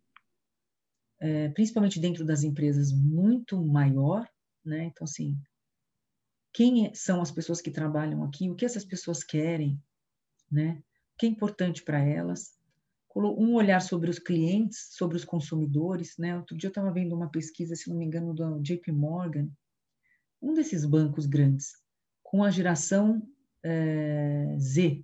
é, 1.19 1.49
principalmente 1.49 1.99
dentro 1.99 2.25
das 2.25 2.43
empresas, 2.43 2.91
muito 2.91 3.63
maior, 3.63 4.27
né? 4.65 4.85
Então, 4.85 5.05
assim, 5.05 5.39
quem 6.53 6.87
é, 6.87 6.93
são 6.93 7.21
as 7.21 7.31
pessoas 7.31 7.61
que 7.61 7.71
trabalham 7.71 8.23
aqui? 8.23 8.49
O 8.49 8.55
que 8.55 8.65
essas 8.65 8.85
pessoas 8.85 9.23
querem, 9.23 9.81
né? 10.51 10.81
O 11.13 11.17
que 11.19 11.25
é 11.25 11.29
importante 11.29 11.83
para 11.83 11.99
elas? 11.99 12.57
Um 13.15 13.55
olhar 13.55 13.81
sobre 13.81 14.09
os 14.09 14.19
clientes, 14.19 14.89
sobre 14.91 15.17
os 15.17 15.25
consumidores, 15.25 16.17
né? 16.17 16.37
Outro 16.37 16.55
dia 16.55 16.67
eu 16.67 16.71
estava 16.71 16.91
vendo 16.91 17.15
uma 17.15 17.29
pesquisa, 17.29 17.75
se 17.75 17.89
não 17.89 17.97
me 17.97 18.05
engano, 18.05 18.33
do 18.33 18.61
JP 18.61 18.91
Morgan, 18.91 19.49
um 20.41 20.53
desses 20.53 20.85
bancos 20.85 21.25
grandes, 21.25 21.73
com 22.23 22.43
a 22.43 22.51
geração 22.51 23.21
é, 23.63 24.55
Z. 24.57 25.03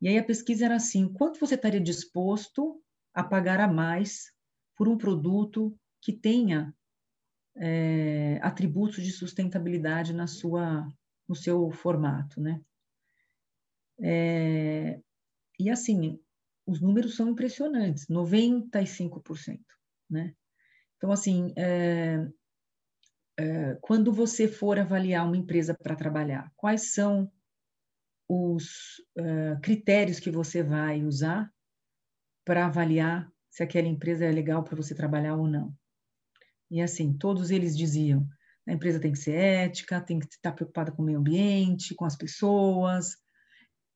E 0.00 0.08
aí 0.08 0.18
a 0.18 0.24
pesquisa 0.24 0.66
era 0.66 0.76
assim: 0.76 1.12
quanto 1.12 1.40
você 1.40 1.54
estaria 1.54 1.80
disposto 1.80 2.80
a 3.12 3.24
pagar 3.24 3.58
a 3.58 3.66
mais 3.66 4.32
por 4.76 4.88
um 4.88 4.96
produto 4.96 5.76
que 6.00 6.12
tenha 6.12 6.74
é, 7.56 8.38
atributos 8.42 9.02
de 9.02 9.12
sustentabilidade 9.12 10.12
na 10.12 10.26
sua, 10.26 10.86
no 11.28 11.34
seu 11.34 11.70
formato, 11.70 12.40
né? 12.40 12.60
É, 14.00 15.00
e 15.58 15.70
assim, 15.70 16.20
os 16.66 16.80
números 16.80 17.16
são 17.16 17.30
impressionantes, 17.30 18.06
95%, 18.08 19.60
né? 20.10 20.34
Então, 20.96 21.12
assim, 21.12 21.52
é, 21.56 22.28
quando 23.80 24.12
você 24.12 24.48
for 24.48 24.78
avaliar 24.78 25.26
uma 25.26 25.36
empresa 25.36 25.74
para 25.74 25.94
trabalhar, 25.94 26.50
quais 26.56 26.92
são 26.92 27.30
os 28.28 28.98
uh, 29.18 29.60
critérios 29.62 30.18
que 30.18 30.30
você 30.30 30.62
vai 30.62 31.02
usar 31.04 31.50
para 32.44 32.66
avaliar 32.66 33.30
se 33.50 33.62
aquela 33.62 33.86
empresa 33.86 34.24
é 34.24 34.32
legal 34.32 34.64
para 34.64 34.76
você 34.76 34.94
trabalhar 34.94 35.36
ou 35.36 35.46
não? 35.46 35.74
E 36.70 36.80
assim, 36.80 37.12
todos 37.12 37.50
eles 37.50 37.76
diziam 37.76 38.26
A 38.66 38.72
empresa 38.72 39.00
tem 39.00 39.12
que 39.12 39.18
ser 39.18 39.34
ética, 39.34 40.00
tem 40.00 40.18
que 40.18 40.26
estar 40.26 40.52
preocupada 40.52 40.90
com 40.90 41.02
o 41.02 41.04
meio 41.04 41.18
ambiente, 41.18 41.94
com 41.94 42.04
as 42.04 42.16
pessoas. 42.16 43.16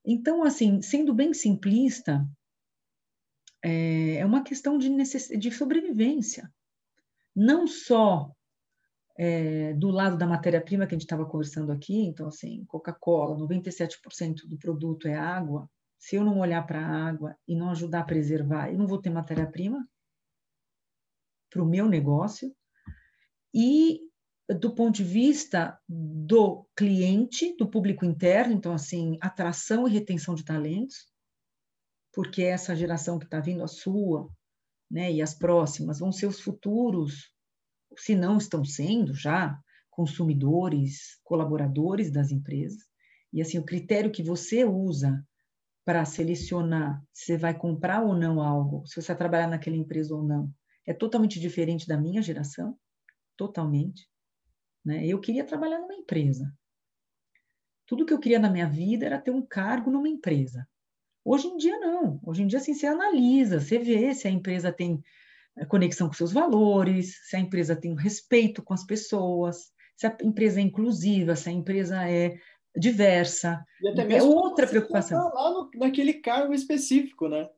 Então, 0.04 0.42
assim, 0.42 0.80
sendo 0.80 1.12
bem 1.12 1.34
simplista, 1.34 2.26
é, 3.62 4.16
é 4.16 4.24
uma 4.24 4.42
questão 4.42 4.78
de, 4.78 4.88
necess... 4.88 5.28
de 5.28 5.50
sobrevivência. 5.50 6.50
Não 7.34 7.66
só 7.66 8.34
é, 9.18 9.74
do 9.74 9.90
lado 9.90 10.16
da 10.16 10.26
matéria-prima 10.26 10.86
que 10.86 10.94
a 10.94 10.98
gente 10.98 11.06
estava 11.06 11.26
conversando 11.26 11.70
aqui, 11.70 12.06
então, 12.06 12.28
assim, 12.28 12.64
Coca-Cola, 12.66 13.36
97% 13.36 14.46
do 14.46 14.58
produto 14.58 15.06
é 15.06 15.14
água. 15.14 15.68
Se 15.98 16.16
eu 16.16 16.24
não 16.24 16.38
olhar 16.38 16.66
para 16.66 16.80
a 16.80 17.08
água 17.08 17.36
e 17.46 17.54
não 17.54 17.70
ajudar 17.70 18.00
a 18.00 18.04
preservar, 18.04 18.70
eu 18.70 18.78
não 18.78 18.86
vou 18.86 19.00
ter 19.00 19.10
matéria-prima 19.10 19.86
para 21.50 21.62
o 21.62 21.66
meu 21.66 21.86
negócio. 21.86 22.54
E 23.54 24.00
do 24.58 24.74
ponto 24.74 24.96
de 24.96 25.04
vista 25.04 25.78
do 25.88 26.66
cliente, 26.76 27.56
do 27.56 27.68
público 27.68 28.04
interno, 28.04 28.52
então, 28.52 28.72
assim, 28.72 29.16
atração 29.20 29.86
e 29.86 29.92
retenção 29.92 30.34
de 30.34 30.44
talentos, 30.44 31.06
porque 32.12 32.42
essa 32.42 32.74
geração 32.74 33.18
que 33.18 33.24
está 33.26 33.38
vindo, 33.38 33.62
a 33.62 33.68
sua, 33.68 34.28
né, 34.90 35.12
e 35.12 35.22
as 35.22 35.34
próximas, 35.34 36.00
vão 36.00 36.10
ser 36.10 36.26
os 36.26 36.40
futuros, 36.40 37.32
se 37.96 38.16
não 38.16 38.38
estão 38.38 38.64
sendo 38.64 39.14
já, 39.14 39.56
consumidores, 39.90 41.20
colaboradores 41.22 42.10
das 42.10 42.30
empresas. 42.30 42.82
E, 43.32 43.40
assim, 43.40 43.58
o 43.58 43.64
critério 43.64 44.10
que 44.10 44.22
você 44.22 44.64
usa 44.64 45.24
para 45.84 46.04
selecionar 46.04 47.02
se 47.12 47.36
vai 47.36 47.56
comprar 47.56 48.02
ou 48.02 48.16
não 48.16 48.40
algo, 48.40 48.84
se 48.86 49.00
você 49.00 49.08
vai 49.08 49.18
trabalhar 49.18 49.46
naquela 49.46 49.76
empresa 49.76 50.14
ou 50.14 50.22
não, 50.22 50.52
é 50.86 50.92
totalmente 50.92 51.38
diferente 51.38 51.86
da 51.86 51.96
minha 51.96 52.22
geração, 52.22 52.76
totalmente. 53.40 54.06
Né? 54.84 55.06
Eu 55.06 55.18
queria 55.18 55.44
trabalhar 55.44 55.78
numa 55.78 55.94
empresa. 55.94 56.52
Tudo 57.86 58.04
que 58.04 58.12
eu 58.12 58.20
queria 58.20 58.38
na 58.38 58.50
minha 58.50 58.68
vida 58.68 59.06
era 59.06 59.18
ter 59.18 59.30
um 59.30 59.40
cargo 59.40 59.90
numa 59.90 60.08
empresa. 60.08 60.68
Hoje 61.24 61.46
em 61.46 61.56
dia, 61.56 61.78
não. 61.78 62.20
Hoje 62.22 62.42
em 62.42 62.46
dia, 62.46 62.58
assim, 62.58 62.74
você 62.74 62.86
analisa, 62.86 63.58
você 63.58 63.78
vê 63.78 64.14
se 64.14 64.28
a 64.28 64.30
empresa 64.30 64.70
tem 64.70 65.02
eh, 65.56 65.64
conexão 65.64 66.06
com 66.06 66.12
seus 66.12 66.32
valores, 66.32 67.18
se 67.28 67.34
a 67.34 67.40
empresa 67.40 67.74
tem 67.74 67.94
respeito 67.96 68.62
com 68.62 68.74
as 68.74 68.84
pessoas, 68.84 69.72
se 69.96 70.06
a 70.06 70.16
empresa 70.22 70.60
é 70.60 70.62
inclusiva, 70.62 71.34
se 71.34 71.48
a 71.48 71.52
empresa 71.52 72.06
é 72.06 72.38
diversa. 72.76 73.64
E 73.80 73.88
até 73.88 74.02
é 74.02 74.04
mesmo 74.04 74.32
é 74.32 74.34
outra 74.34 74.66
preocupação. 74.66 75.32
Lá 75.32 75.50
no, 75.50 75.70
naquele 75.76 76.14
cargo 76.14 76.52
específico, 76.52 77.26
né? 77.26 77.48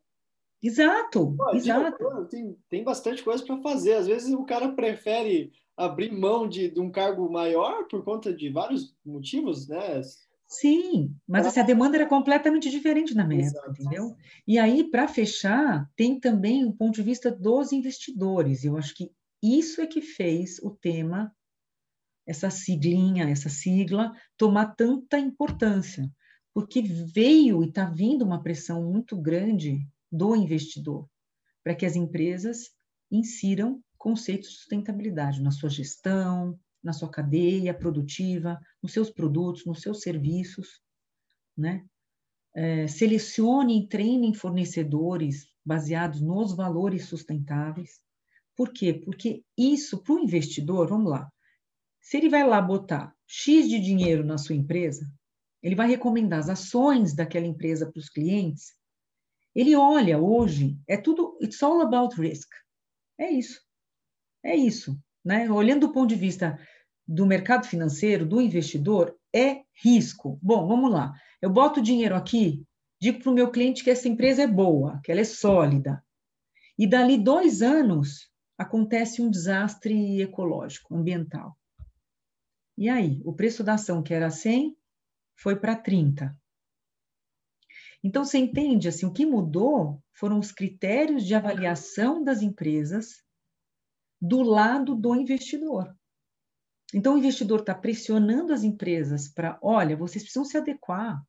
Exato, 0.62 1.34
Pô, 1.36 1.56
exato. 1.56 2.26
Tem, 2.28 2.56
tem 2.68 2.84
bastante 2.84 3.20
coisa 3.22 3.44
para 3.44 3.60
fazer. 3.60 3.94
Às 3.94 4.06
vezes 4.06 4.32
o 4.32 4.44
cara 4.44 4.72
prefere 4.72 5.52
abrir 5.76 6.12
mão 6.12 6.48
de, 6.48 6.70
de, 6.70 6.80
um 6.80 6.90
cargo 6.90 7.30
maior 7.30 7.86
por 7.88 8.04
conta 8.04 8.32
de 8.32 8.50
vários 8.50 8.94
motivos, 9.04 9.68
né? 9.68 10.00
Sim, 10.46 11.14
mas 11.26 11.46
assim, 11.46 11.60
a 11.60 11.64
demanda 11.64 11.96
era 11.96 12.06
completamente 12.06 12.70
diferente 12.70 13.14
na 13.14 13.26
minha 13.26 13.40
Exato. 13.40 13.70
época, 13.70 13.82
entendeu? 13.82 14.16
E 14.46 14.58
aí, 14.58 14.84
para 14.84 15.08
fechar, 15.08 15.90
tem 15.96 16.20
também 16.20 16.66
o 16.66 16.72
ponto 16.72 16.94
de 16.94 17.02
vista 17.02 17.30
dos 17.30 17.72
investidores. 17.72 18.62
Eu 18.62 18.76
acho 18.76 18.94
que 18.94 19.10
isso 19.42 19.80
é 19.80 19.86
que 19.86 20.02
fez 20.02 20.58
o 20.62 20.70
tema, 20.70 21.34
essa 22.26 22.50
siglinha, 22.50 23.30
essa 23.30 23.48
sigla, 23.48 24.12
tomar 24.36 24.74
tanta 24.74 25.18
importância, 25.18 26.08
porque 26.52 26.82
veio 26.82 27.64
e 27.64 27.68
está 27.68 27.86
vindo 27.86 28.22
uma 28.22 28.42
pressão 28.42 28.84
muito 28.84 29.16
grande 29.16 29.88
do 30.10 30.36
investidor 30.36 31.08
para 31.64 31.74
que 31.74 31.86
as 31.86 31.96
empresas 31.96 32.70
insiram 33.10 33.82
conceitos 34.02 34.50
de 34.50 34.56
sustentabilidade 34.56 35.40
na 35.40 35.52
sua 35.52 35.70
gestão, 35.70 36.58
na 36.82 36.92
sua 36.92 37.08
cadeia 37.08 37.72
produtiva, 37.72 38.58
nos 38.82 38.92
seus 38.92 39.08
produtos, 39.08 39.64
nos 39.64 39.80
seus 39.80 40.00
serviços, 40.00 40.82
né? 41.56 41.86
É, 42.52 42.88
selecione 42.88 43.78
e 43.78 43.88
treine 43.88 44.34
fornecedores 44.34 45.46
baseados 45.64 46.20
nos 46.20 46.52
valores 46.52 47.04
sustentáveis. 47.04 48.00
Por 48.56 48.72
quê? 48.72 48.92
Porque 48.92 49.44
isso, 49.56 50.02
para 50.02 50.16
o 50.16 50.18
investidor, 50.18 50.88
vamos 50.88 51.10
lá, 51.10 51.30
se 52.00 52.16
ele 52.16 52.28
vai 52.28 52.44
lá 52.44 52.60
botar 52.60 53.14
X 53.24 53.68
de 53.68 53.78
dinheiro 53.78 54.24
na 54.24 54.36
sua 54.36 54.56
empresa, 54.56 55.08
ele 55.62 55.76
vai 55.76 55.88
recomendar 55.88 56.40
as 56.40 56.48
ações 56.48 57.14
daquela 57.14 57.46
empresa 57.46 57.88
para 57.90 58.00
os 58.00 58.08
clientes. 58.08 58.74
Ele 59.54 59.76
olha 59.76 60.18
hoje, 60.18 60.76
é 60.88 60.96
tudo, 60.96 61.38
it's 61.40 61.62
all 61.62 61.80
about 61.80 62.20
risk. 62.20 62.50
É 63.16 63.30
isso. 63.30 63.62
É 64.44 64.56
isso, 64.56 64.98
né? 65.24 65.50
Olhando 65.50 65.86
do 65.86 65.92
ponto 65.92 66.08
de 66.08 66.16
vista 66.16 66.58
do 67.06 67.26
mercado 67.26 67.66
financeiro, 67.66 68.26
do 68.26 68.40
investidor, 68.40 69.16
é 69.34 69.62
risco. 69.82 70.38
Bom, 70.42 70.66
vamos 70.66 70.90
lá. 70.90 71.14
Eu 71.40 71.50
boto 71.50 71.82
dinheiro 71.82 72.14
aqui, 72.14 72.64
digo 73.00 73.20
para 73.20 73.30
o 73.30 73.34
meu 73.34 73.50
cliente 73.50 73.82
que 73.82 73.90
essa 73.90 74.08
empresa 74.08 74.42
é 74.42 74.46
boa, 74.46 75.00
que 75.04 75.10
ela 75.10 75.20
é 75.20 75.24
sólida. 75.24 76.04
E 76.78 76.86
dali 76.86 77.18
dois 77.18 77.62
anos 77.62 78.30
acontece 78.56 79.20
um 79.20 79.30
desastre 79.30 80.20
ecológico, 80.20 80.94
ambiental. 80.94 81.56
E 82.76 82.88
aí, 82.88 83.20
o 83.24 83.32
preço 83.32 83.62
da 83.62 83.74
ação 83.74 84.02
que 84.02 84.14
era 84.14 84.30
100 84.30 84.76
foi 85.36 85.56
para 85.56 85.76
30. 85.76 86.36
Então, 88.02 88.24
você 88.24 88.38
entende, 88.38 88.88
assim, 88.88 89.06
o 89.06 89.12
que 89.12 89.24
mudou 89.26 90.02
foram 90.12 90.38
os 90.38 90.50
critérios 90.50 91.24
de 91.24 91.34
avaliação 91.34 92.24
das 92.24 92.42
empresas 92.42 93.22
do 94.22 94.40
lado 94.40 94.94
do 94.94 95.16
investidor. 95.16 95.92
Então, 96.94 97.14
o 97.14 97.18
investidor 97.18 97.60
está 97.60 97.74
pressionando 97.74 98.52
as 98.52 98.62
empresas 98.62 99.28
para: 99.28 99.58
olha, 99.60 99.96
vocês 99.96 100.22
precisam 100.22 100.44
se 100.44 100.56
adequar, 100.56 101.20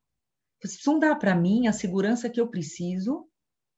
vocês 0.61 0.75
precisam 0.75 0.99
dar 0.99 1.15
para 1.15 1.33
mim 1.33 1.65
a 1.65 1.73
segurança 1.73 2.29
que 2.29 2.39
eu 2.39 2.47
preciso 2.47 3.27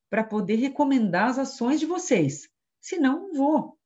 para 0.09 0.23
poder 0.23 0.57
recomendar 0.57 1.29
as 1.29 1.39
ações 1.39 1.79
de 1.79 1.85
vocês, 1.85 2.49
senão 2.81 3.27
não 3.27 3.33
vou. 3.33 3.79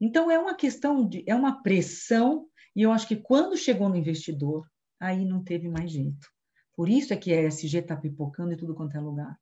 Então, 0.00 0.28
é 0.28 0.38
uma 0.38 0.54
questão 0.54 1.08
de, 1.08 1.22
é 1.26 1.34
uma 1.34 1.62
pressão, 1.62 2.48
e 2.74 2.82
eu 2.82 2.90
acho 2.90 3.06
que 3.06 3.16
quando 3.16 3.56
chegou 3.56 3.88
no 3.88 3.96
investidor, 3.96 4.66
aí 4.98 5.24
não 5.24 5.42
teve 5.42 5.68
mais 5.68 5.90
jeito. 5.92 6.28
Por 6.74 6.88
isso 6.88 7.12
é 7.12 7.16
que 7.16 7.32
a 7.32 7.42
ESG 7.42 7.78
está 7.78 7.96
pipocando 7.96 8.52
em 8.52 8.56
tudo 8.56 8.74
quanto 8.74 8.96
é 8.96 9.00
lugar. 9.00 9.36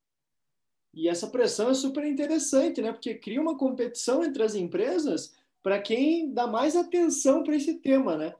E 0.96 1.08
essa 1.08 1.26
pressão 1.26 1.68
é 1.68 1.74
super 1.74 2.06
interessante, 2.06 2.80
né? 2.80 2.90
Porque 2.90 3.14
cria 3.14 3.38
uma 3.38 3.58
competição 3.58 4.24
entre 4.24 4.42
as 4.42 4.54
empresas 4.54 5.36
para 5.62 5.78
quem 5.78 6.32
dá 6.32 6.46
mais 6.46 6.74
atenção 6.74 7.44
para 7.44 7.54
esse 7.54 7.74
tema, 7.74 8.16
né? 8.16 8.34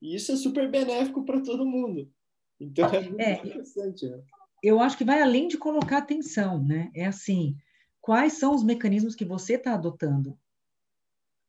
E 0.00 0.14
isso 0.14 0.32
é 0.32 0.36
super 0.36 0.70
benéfico 0.70 1.22
para 1.26 1.42
todo 1.42 1.66
mundo. 1.66 2.10
Então 2.58 2.88
é 2.88 3.02
muito 3.02 3.20
é, 3.20 3.32
interessante. 3.34 4.08
Né? 4.08 4.18
Eu 4.62 4.80
acho 4.80 4.96
que 4.96 5.04
vai 5.04 5.20
além 5.20 5.46
de 5.46 5.58
colocar 5.58 5.98
atenção, 5.98 6.64
né? 6.64 6.90
É 6.94 7.04
assim, 7.04 7.54
quais 8.00 8.32
são 8.32 8.54
os 8.54 8.64
mecanismos 8.64 9.14
que 9.14 9.24
você 9.24 9.56
está 9.56 9.74
adotando? 9.74 10.38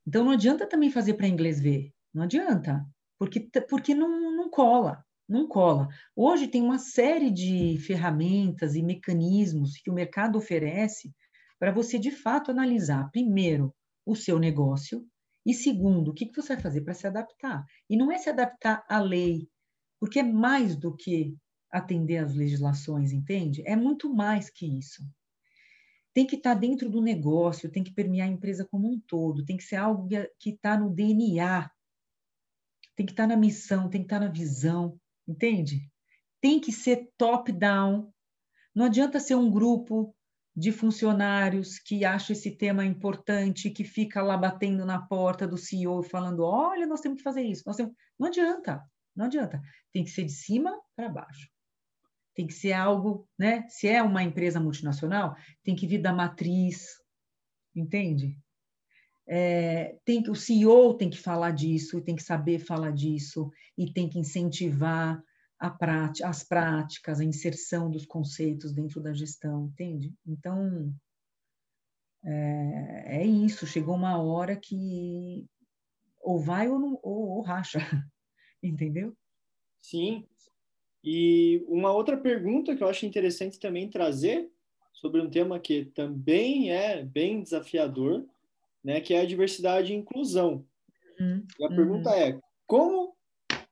Então 0.05 0.25
não 0.25 0.31
adianta 0.31 0.67
também 0.67 0.91
fazer 0.91 1.13
para 1.13 1.29
inglês 1.29 1.61
ver, 1.61 1.93
não 2.13 2.23
adianta, 2.23 2.85
porque 3.17 3.39
porque 3.69 3.95
não, 3.95 4.35
não 4.35 4.49
cola 4.49 5.05
não 5.27 5.47
cola. 5.47 5.87
Hoje 6.15 6.47
tem 6.47 6.61
uma 6.61 6.77
série 6.77 7.31
de 7.31 7.77
ferramentas 7.79 8.75
e 8.75 8.83
mecanismos 8.83 9.77
que 9.77 9.89
o 9.89 9.93
mercado 9.93 10.37
oferece 10.37 11.13
para 11.59 11.71
você, 11.71 11.99
de 11.99 12.11
fato, 12.11 12.51
analisar, 12.51 13.09
primeiro, 13.11 13.73
o 14.05 14.15
seu 14.15 14.39
negócio, 14.39 15.07
e 15.45 15.53
segundo, 15.53 16.09
o 16.09 16.13
que, 16.13 16.25
que 16.25 16.35
você 16.35 16.53
vai 16.53 16.63
fazer 16.63 16.81
para 16.81 16.93
se 16.93 17.07
adaptar. 17.07 17.65
E 17.89 17.95
não 17.95 18.11
é 18.11 18.17
se 18.17 18.29
adaptar 18.29 18.83
à 18.89 18.99
lei, 18.99 19.47
porque 19.99 20.19
é 20.19 20.23
mais 20.23 20.75
do 20.75 20.95
que 20.95 21.35
atender 21.71 22.17
às 22.17 22.35
legislações, 22.35 23.11
entende? 23.11 23.63
É 23.65 23.75
muito 23.75 24.13
mais 24.13 24.49
que 24.49 24.65
isso. 24.65 25.03
Tem 26.13 26.27
que 26.27 26.35
estar 26.35 26.55
dentro 26.55 26.89
do 26.89 27.01
negócio, 27.01 27.71
tem 27.71 27.83
que 27.83 27.93
permear 27.93 28.27
a 28.27 28.31
empresa 28.31 28.67
como 28.69 28.91
um 28.91 28.99
todo, 28.99 29.45
tem 29.45 29.55
que 29.55 29.63
ser 29.63 29.77
algo 29.77 30.09
que 30.37 30.49
está 30.49 30.77
no 30.77 30.89
DNA, 30.93 31.71
tem 32.95 33.05
que 33.05 33.13
estar 33.13 33.23
tá 33.23 33.27
na 33.27 33.37
missão, 33.37 33.89
tem 33.89 34.01
que 34.01 34.07
estar 34.07 34.19
tá 34.19 34.25
na 34.25 34.31
visão, 34.31 34.99
entende? 35.31 35.89
Tem 36.39 36.59
que 36.59 36.71
ser 36.71 37.09
top-down. 37.17 38.11
Não 38.73 38.85
adianta 38.85 39.19
ser 39.19 39.35
um 39.35 39.49
grupo 39.49 40.15
de 40.55 40.71
funcionários 40.71 41.79
que 41.79 42.03
acha 42.03 42.33
esse 42.33 42.51
tema 42.51 42.85
importante, 42.85 43.69
que 43.69 43.83
fica 43.83 44.21
lá 44.21 44.35
batendo 44.37 44.85
na 44.85 45.01
porta 45.01 45.47
do 45.47 45.57
CEO 45.57 46.03
falando: 46.03 46.43
olha, 46.43 46.85
nós 46.85 47.01
temos 47.01 47.17
que 47.17 47.23
fazer 47.23 47.41
isso. 47.41 47.63
Nós 47.65 47.77
temos... 47.77 47.93
Não 48.19 48.27
adianta, 48.27 48.83
não 49.15 49.25
adianta. 49.25 49.61
Tem 49.91 50.03
que 50.03 50.09
ser 50.09 50.25
de 50.25 50.31
cima 50.31 50.77
para 50.95 51.09
baixo. 51.09 51.49
Tem 52.33 52.47
que 52.47 52.53
ser 52.53 52.73
algo, 52.73 53.27
né? 53.37 53.67
Se 53.67 53.87
é 53.87 54.01
uma 54.01 54.23
empresa 54.23 54.59
multinacional, 54.59 55.35
tem 55.63 55.75
que 55.75 55.87
vir 55.87 56.01
da 56.01 56.13
matriz, 56.13 56.87
entende? 57.75 58.37
É, 59.33 59.97
tem 60.03 60.21
que, 60.21 60.29
o 60.29 60.35
CEO 60.35 60.93
tem 60.95 61.09
que 61.09 61.17
falar 61.17 61.51
disso, 61.51 62.01
tem 62.01 62.17
que 62.17 62.21
saber 62.21 62.59
falar 62.59 62.91
disso, 62.91 63.49
e 63.77 63.89
tem 63.89 64.09
que 64.09 64.19
incentivar 64.19 65.23
prática, 65.69 66.27
as 66.27 66.43
práticas, 66.43 67.21
a 67.21 67.23
inserção 67.23 67.89
dos 67.89 68.05
conceitos 68.05 68.73
dentro 68.73 68.99
da 68.99 69.13
gestão, 69.13 69.67
entende? 69.67 70.13
Então, 70.27 70.93
é, 72.25 73.21
é 73.21 73.25
isso, 73.25 73.65
chegou 73.65 73.95
uma 73.95 74.21
hora 74.21 74.55
que 74.55 75.47
ou 76.19 76.37
vai 76.37 76.67
ou, 76.67 76.77
não, 76.77 76.99
ou, 77.01 77.29
ou 77.29 77.41
racha, 77.41 77.79
entendeu? 78.61 79.15
Sim. 79.81 80.27
E 81.01 81.63
uma 81.69 81.93
outra 81.93 82.17
pergunta 82.17 82.75
que 82.75 82.83
eu 82.83 82.89
acho 82.89 83.05
interessante 83.05 83.57
também 83.59 83.89
trazer 83.89 84.51
sobre 84.93 85.21
um 85.21 85.29
tema 85.29 85.57
que 85.57 85.85
também 85.85 86.71
é 86.71 87.03
bem 87.03 87.41
desafiador, 87.41 88.27
né, 88.83 89.01
que 89.01 89.13
é 89.13 89.21
a 89.21 89.25
diversidade 89.25 89.93
e 89.93 89.95
inclusão. 89.95 90.65
Uhum. 91.19 91.45
E 91.59 91.65
a 91.65 91.69
uhum. 91.69 91.75
pergunta 91.75 92.09
é: 92.11 92.39
como 92.65 93.15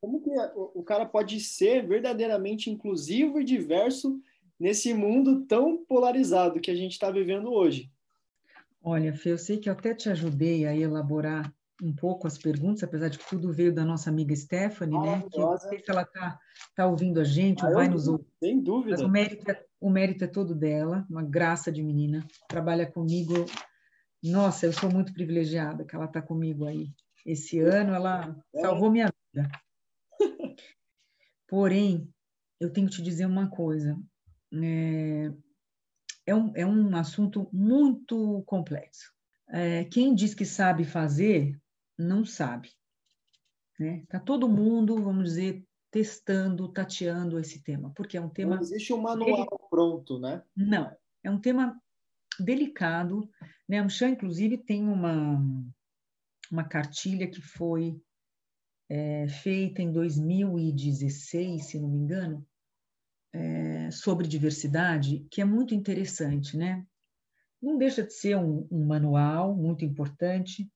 como 0.02 0.22
que 0.22 0.30
o 0.56 0.82
cara 0.82 1.06
pode 1.06 1.40
ser 1.42 1.86
verdadeiramente 1.86 2.70
inclusivo 2.70 3.40
e 3.40 3.44
diverso 3.44 4.20
nesse 4.58 4.94
mundo 4.94 5.46
tão 5.46 5.84
polarizado 5.86 6.60
que 6.60 6.72
a 6.72 6.76
gente 6.76 6.94
está 6.94 7.12
vivendo 7.12 7.52
hoje? 7.52 7.92
Olha, 8.82 9.14
Fê, 9.14 9.32
eu 9.32 9.38
sei 9.38 9.58
que 9.58 9.70
eu 9.70 9.74
até 9.74 9.94
te 9.94 10.10
ajudei 10.10 10.66
a 10.66 10.76
elaborar 10.76 11.54
um 11.82 11.94
pouco 11.94 12.28
as 12.28 12.38
perguntas, 12.38 12.84
apesar 12.84 13.10
de 13.10 13.18
que 13.18 13.30
tudo 13.30 13.52
veio 13.52 13.74
da 13.74 13.86
nossa 13.86 14.10
amiga 14.10 14.36
Stephanie, 14.36 15.00
né? 15.00 15.24
Que 15.32 15.40
não 15.40 15.58
sei 15.58 15.80
se 15.80 15.90
ela 15.90 16.02
está 16.02 16.40
tá 16.76 16.88
ouvindo 16.88 17.20
a 17.20 17.24
gente 17.24 17.64
ah, 17.66 17.70
ou 17.70 17.74
vai 17.74 17.88
nos 17.88 18.08
ouvir. 18.08 18.26
Sem 18.40 18.62
dúvida. 18.62 18.98
Mas 18.98 19.02
o 19.02 19.10
mérito, 19.10 19.52
é, 19.52 19.66
o 19.80 19.90
mérito 19.90 20.24
é 20.24 20.28
todo 20.28 20.56
dela, 20.56 21.06
uma 21.10 21.24
graça 21.24 21.72
de 21.72 21.82
menina. 21.82 22.26
Trabalha 22.48 22.86
comigo. 22.86 23.46
Nossa, 24.24 24.66
eu 24.66 24.74
sou 24.74 24.92
muito 24.92 25.14
privilegiada 25.14 25.86
que 25.86 25.96
ela 25.96 26.06
está 26.06 26.22
comigo 26.22 26.66
aí. 26.66 26.92
Esse 27.26 27.60
ano 27.60 27.94
ela 27.94 28.36
é. 28.54 28.62
salvou 28.62 28.92
minha 28.92 29.12
vida. 29.34 29.50
Porém, 31.48 32.14
eu 32.60 32.72
tenho 32.72 32.88
que 32.88 32.96
te 32.98 33.02
dizer 33.02 33.26
uma 33.26 33.50
coisa. 33.50 33.98
É, 34.54 35.32
é, 36.26 36.36
um, 36.36 36.52
é 36.56 36.66
um 36.66 36.96
assunto 36.96 37.50
muito 37.52 38.44
complexo. 38.46 39.14
É, 39.50 39.86
quem 39.86 40.14
diz 40.14 40.34
que 40.34 40.46
sabe 40.46 40.84
fazer, 40.84 41.60
não 41.98 42.26
sabe. 42.26 42.72
Né? 43.80 44.04
Tá 44.10 44.20
todo 44.20 44.50
mundo, 44.50 45.02
vamos 45.02 45.24
dizer, 45.24 45.66
testando, 45.90 46.68
tateando 46.68 47.40
esse 47.40 47.64
tema, 47.64 47.92
porque 47.96 48.18
é 48.18 48.22
um 48.22 48.30
tema. 48.30 48.56
Não 48.56 48.62
existe 48.62 48.94
um 48.94 49.02
manual 49.02 49.48
pronto, 49.70 50.20
né? 50.20 50.44
Não, 50.56 50.96
é 51.24 51.32
um 51.32 51.40
tema 51.40 51.82
delicado. 52.40 53.30
Né? 53.70 53.80
Mchan, 53.84 54.10
inclusive, 54.10 54.58
tem 54.58 54.84
uma, 54.84 55.40
uma 56.52 56.64
cartilha 56.64 57.30
que 57.30 57.40
foi 57.40 58.02
é, 58.90 59.28
feita 59.28 59.84
em 59.84 59.92
2016, 59.92 61.68
se 61.68 61.80
não 61.80 61.88
me 61.88 62.00
engano, 62.00 62.44
é, 63.32 63.92
sobre 63.92 64.28
diversidade, 64.28 65.24
que 65.30 65.40
é 65.40 65.46
muito 65.46 65.76
interessante, 65.76 66.58
né? 66.58 66.84
Não 67.62 67.78
deixa 67.78 68.02
de 68.02 68.12
ser 68.12 68.36
um, 68.38 68.68
um 68.72 68.88
manual 68.88 69.56
muito 69.56 69.86
importante, 69.86 70.68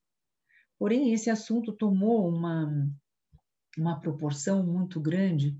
porém 0.77 1.13
esse 1.13 1.31
assunto 1.31 1.73
tomou 1.73 2.29
uma, 2.29 2.87
uma 3.75 3.99
proporção 3.99 4.63
muito 4.63 5.01
grande 5.01 5.57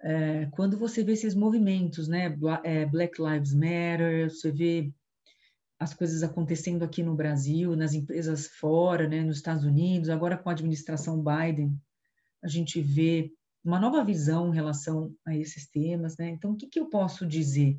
é, 0.00 0.46
quando 0.46 0.76
você 0.76 1.04
vê 1.04 1.12
esses 1.12 1.36
movimentos, 1.36 2.08
né? 2.08 2.36
É, 2.64 2.84
Black 2.84 3.22
Lives 3.22 3.54
Matter, 3.54 4.28
você 4.28 4.50
vê 4.50 4.92
as 5.82 5.92
coisas 5.92 6.22
acontecendo 6.22 6.84
aqui 6.84 7.02
no 7.02 7.14
Brasil, 7.14 7.74
nas 7.74 7.92
empresas 7.92 8.46
fora, 8.46 9.08
né, 9.08 9.22
nos 9.22 9.38
Estados 9.38 9.64
Unidos, 9.64 10.08
agora 10.08 10.36
com 10.36 10.48
a 10.48 10.52
administração 10.52 11.22
Biden, 11.22 11.76
a 12.40 12.46
gente 12.46 12.80
vê 12.80 13.32
uma 13.64 13.80
nova 13.80 14.04
visão 14.04 14.48
em 14.48 14.54
relação 14.54 15.12
a 15.26 15.36
esses 15.36 15.68
temas, 15.68 16.16
né? 16.16 16.30
Então, 16.30 16.52
o 16.52 16.56
que, 16.56 16.66
que 16.68 16.78
eu 16.78 16.86
posso 16.86 17.26
dizer? 17.26 17.78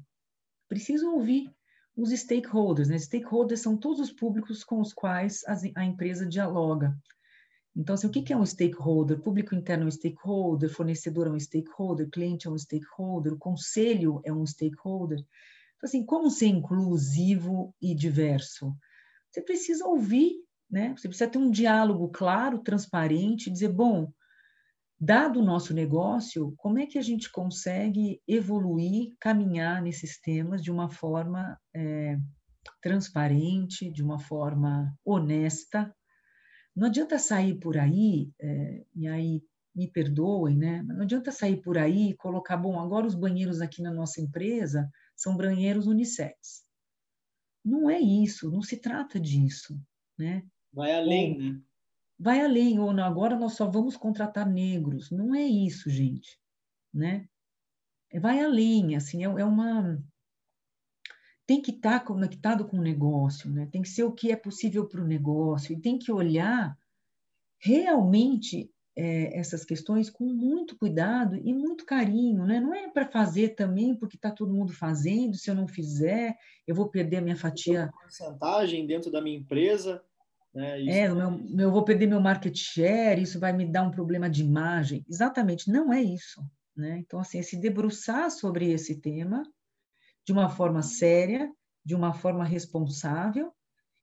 Preciso 0.67 1.11
ouvir 1.11 1.49
os 1.95 2.09
stakeholders, 2.11 2.89
né? 2.89 2.97
Stakeholders 2.97 3.61
são 3.61 3.77
todos 3.77 4.01
os 4.01 4.11
públicos 4.11 4.63
com 4.63 4.81
os 4.81 4.93
quais 4.93 5.43
a, 5.45 5.55
a 5.75 5.85
empresa 5.85 6.25
dialoga. 6.25 6.97
Então, 7.75 7.95
assim, 7.95 8.07
o 8.07 8.11
que, 8.11 8.21
que 8.21 8.33
é 8.33 8.37
um 8.37 8.45
stakeholder? 8.45 9.19
Público 9.19 9.55
interno 9.55 9.85
é 9.85 9.87
um 9.87 9.91
stakeholder, 9.91 10.69
fornecedor 10.69 11.27
é 11.27 11.31
um 11.31 11.39
stakeholder, 11.39 12.09
cliente 12.09 12.47
é 12.47 12.49
um 12.49 12.57
stakeholder, 12.57 13.33
o 13.33 13.37
conselho 13.37 14.21
é 14.23 14.31
um 14.31 14.45
stakeholder. 14.45 15.25
Então, 15.83 15.89
assim, 15.89 16.05
como 16.05 16.29
ser 16.29 16.47
inclusivo 16.47 17.75
e 17.81 17.93
diverso? 17.93 18.73
Você 19.29 19.41
precisa 19.41 19.85
ouvir, 19.85 20.35
né? 20.71 20.95
Você 20.95 21.09
precisa 21.09 21.29
ter 21.29 21.37
um 21.37 21.51
diálogo 21.51 22.07
claro, 22.07 22.59
transparente, 22.59 23.51
dizer, 23.51 23.67
bom, 23.67 24.09
dado 24.97 25.41
o 25.41 25.45
nosso 25.45 25.73
negócio, 25.73 26.53
como 26.55 26.79
é 26.79 26.85
que 26.85 26.97
a 26.97 27.01
gente 27.01 27.29
consegue 27.29 28.21
evoluir, 28.25 29.13
caminhar 29.19 29.81
nesses 29.81 30.21
temas 30.21 30.63
de 30.63 30.71
uma 30.71 30.89
forma 30.89 31.59
é, 31.75 32.17
transparente, 32.81 33.91
de 33.91 34.01
uma 34.01 34.19
forma 34.19 34.97
honesta. 35.03 35.93
Não 36.73 36.87
adianta 36.87 37.19
sair 37.19 37.59
por 37.59 37.77
aí, 37.77 38.31
é, 38.39 38.85
e 38.95 39.05
aí 39.05 39.43
me 39.75 39.91
perdoem, 39.91 40.55
né? 40.55 40.81
Não 40.83 41.01
adianta 41.01 41.29
sair 41.29 41.57
por 41.61 41.77
aí 41.77 42.11
e 42.11 42.15
colocar, 42.15 42.55
bom, 42.55 42.79
agora 42.79 43.05
os 43.05 43.15
banheiros 43.15 43.59
aqui 43.59 43.81
na 43.81 43.91
nossa 43.91 44.21
empresa 44.21 44.89
são 45.23 45.38
banheiros 45.38 45.88
unissex. 45.88 46.65
Não 47.63 47.89
é 47.89 47.99
isso, 47.99 48.51
não 48.51 48.62
se 48.62 48.77
trata 48.77 49.17
disso, 49.17 49.79
né? 50.17 50.45
Vai 50.71 50.93
além, 50.93 51.33
Ou, 51.33 51.39
né? 51.39 51.62
vai 52.19 52.41
além, 52.41 52.77
ou 52.79 52.91
não, 52.93 53.05
agora 53.05 53.38
nós 53.38 53.53
só 53.53 53.69
vamos 53.69 53.95
contratar 53.95 54.45
negros. 54.47 55.09
Não 55.12 55.33
é 55.33 55.43
isso, 55.43 55.89
gente, 55.89 56.38
né? 56.93 57.27
É, 58.12 58.19
vai 58.19 58.41
além, 58.41 58.95
assim, 58.95 59.23
é, 59.23 59.27
é 59.27 59.45
uma... 59.45 60.03
Tem 61.45 61.62
que 61.62 61.71
estar 61.71 61.99
tá 61.99 62.05
conectado 62.05 62.67
com 62.67 62.77
o 62.77 62.83
negócio, 62.83 63.49
né? 63.49 63.65
Tem 63.67 63.81
que 63.81 63.89
ser 63.89 64.03
o 64.03 64.13
que 64.13 64.31
é 64.31 64.36
possível 64.36 64.88
para 64.88 65.01
o 65.01 65.07
negócio 65.07 65.73
e 65.73 65.79
tem 65.79 65.97
que 65.97 66.12
olhar 66.12 66.77
realmente 67.62 68.72
é, 68.95 69.38
essas 69.38 69.65
questões 69.65 70.10
com 70.10 70.25
muito 70.25 70.77
cuidado 70.77 71.36
e 71.36 71.53
muito 71.53 71.86
carinho, 71.86 72.45
né? 72.45 72.60
Não 72.60 72.73
é 72.73 72.89
para 72.89 73.10
fazer 73.10 73.49
também 73.49 73.95
porque 73.95 74.15
está 74.15 74.32
todo 74.32 74.53
mundo 74.53 74.71
fazendo, 74.71 75.36
se 75.36 75.49
eu 75.49 75.56
não 75.56 75.67
fizer, 75.67 76.36
eu 76.67 76.75
vou 76.75 76.89
perder 76.89 77.17
a 77.17 77.21
minha 77.21 77.36
fatia. 77.36 77.89
Porcentagem 77.91 78.86
dentro 78.86 79.12
da 79.12 79.21
minha 79.21 79.38
empresa, 79.38 80.03
né? 80.53 80.86
É, 80.86 81.10
meu, 81.10 81.32
meu, 81.32 81.67
eu 81.67 81.71
vou 81.71 81.84
perder 81.84 82.06
meu 82.06 82.21
market 82.21 82.56
share, 82.56 83.21
isso 83.21 83.39
vai 83.39 83.51
me 83.51 83.65
dar 83.65 83.84
um 83.84 83.91
problema 83.91 84.29
de 84.29 84.43
imagem. 84.43 85.03
Exatamente, 85.10 85.71
não 85.71 85.91
é 85.91 86.01
isso. 86.01 86.41
Né? 86.75 86.99
Então, 86.99 87.19
assim, 87.19 87.39
é 87.39 87.41
se 87.41 87.58
debruçar 87.58 88.29
sobre 88.29 88.71
esse 88.71 88.99
tema 88.99 89.43
de 90.25 90.32
uma 90.32 90.49
forma 90.49 90.82
séria, 90.82 91.51
de 91.84 91.95
uma 91.95 92.13
forma 92.13 92.45
responsável 92.45 93.51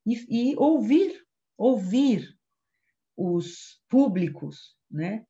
e, 0.04 0.52
e 0.52 0.56
ouvir, 0.56 1.24
ouvir 1.56 2.36
os 3.16 3.80
públicos, 3.88 4.76
né? 4.90 5.24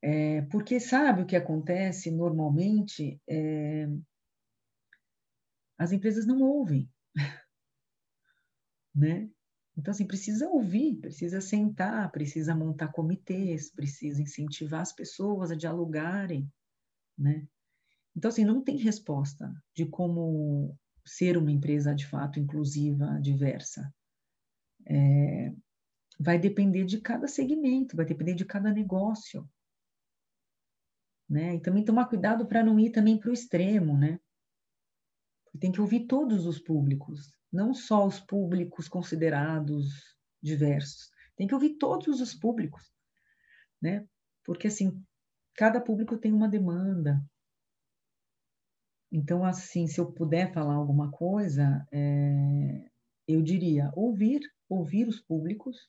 É, 0.00 0.42
porque 0.42 0.78
sabe 0.78 1.22
o 1.22 1.26
que 1.26 1.36
acontece 1.36 2.10
normalmente? 2.10 3.20
É, 3.28 3.88
as 5.76 5.92
empresas 5.92 6.26
não 6.26 6.40
ouvem, 6.42 6.90
né? 8.94 9.28
Então, 9.76 9.92
assim, 9.92 10.06
precisa 10.06 10.48
ouvir, 10.48 10.96
precisa 10.96 11.40
sentar, 11.40 12.10
precisa 12.10 12.54
montar 12.54 12.88
comitês, 12.88 13.70
precisa 13.70 14.20
incentivar 14.20 14.80
as 14.80 14.92
pessoas 14.92 15.52
a 15.52 15.54
dialogarem, 15.54 16.50
né? 17.16 17.46
Então, 18.16 18.28
assim, 18.28 18.44
não 18.44 18.62
tem 18.62 18.76
resposta 18.76 19.52
de 19.76 19.86
como 19.86 20.76
ser 21.06 21.36
uma 21.36 21.52
empresa 21.52 21.94
de 21.94 22.06
fato 22.06 22.40
inclusiva, 22.40 23.20
diversa. 23.22 23.92
É, 24.84 25.52
vai 26.18 26.38
depender 26.38 26.84
de 26.84 27.00
cada 27.00 27.28
segmento, 27.28 27.96
vai 27.96 28.04
depender 28.04 28.34
de 28.34 28.44
cada 28.44 28.72
negócio. 28.72 29.48
Né? 31.28 31.56
E 31.56 31.60
também 31.60 31.84
tomar 31.84 32.06
cuidado 32.06 32.46
para 32.46 32.64
não 32.64 32.80
ir 32.80 32.90
também 32.90 33.18
para 33.18 33.30
o 33.30 33.32
extremo, 33.32 33.96
né? 33.96 34.18
Tem 35.60 35.70
que 35.70 35.80
ouvir 35.80 36.06
todos 36.06 36.46
os 36.46 36.58
públicos, 36.58 37.32
não 37.52 37.74
só 37.74 38.06
os 38.06 38.20
públicos 38.20 38.88
considerados 38.88 40.16
diversos. 40.42 41.10
Tem 41.36 41.46
que 41.46 41.54
ouvir 41.54 41.76
todos 41.76 42.20
os 42.20 42.34
públicos, 42.34 42.92
né? 43.80 44.06
Porque 44.44 44.68
assim, 44.68 45.02
cada 45.54 45.80
público 45.80 46.16
tem 46.16 46.32
uma 46.32 46.48
demanda. 46.48 47.22
Então, 49.10 49.44
assim, 49.44 49.86
se 49.86 50.00
eu 50.00 50.12
puder 50.12 50.52
falar 50.52 50.74
alguma 50.74 51.10
coisa, 51.10 51.86
é, 51.90 52.90
eu 53.26 53.42
diria 53.42 53.90
ouvir, 53.94 54.40
ouvir 54.68 55.08
os 55.08 55.20
públicos 55.20 55.88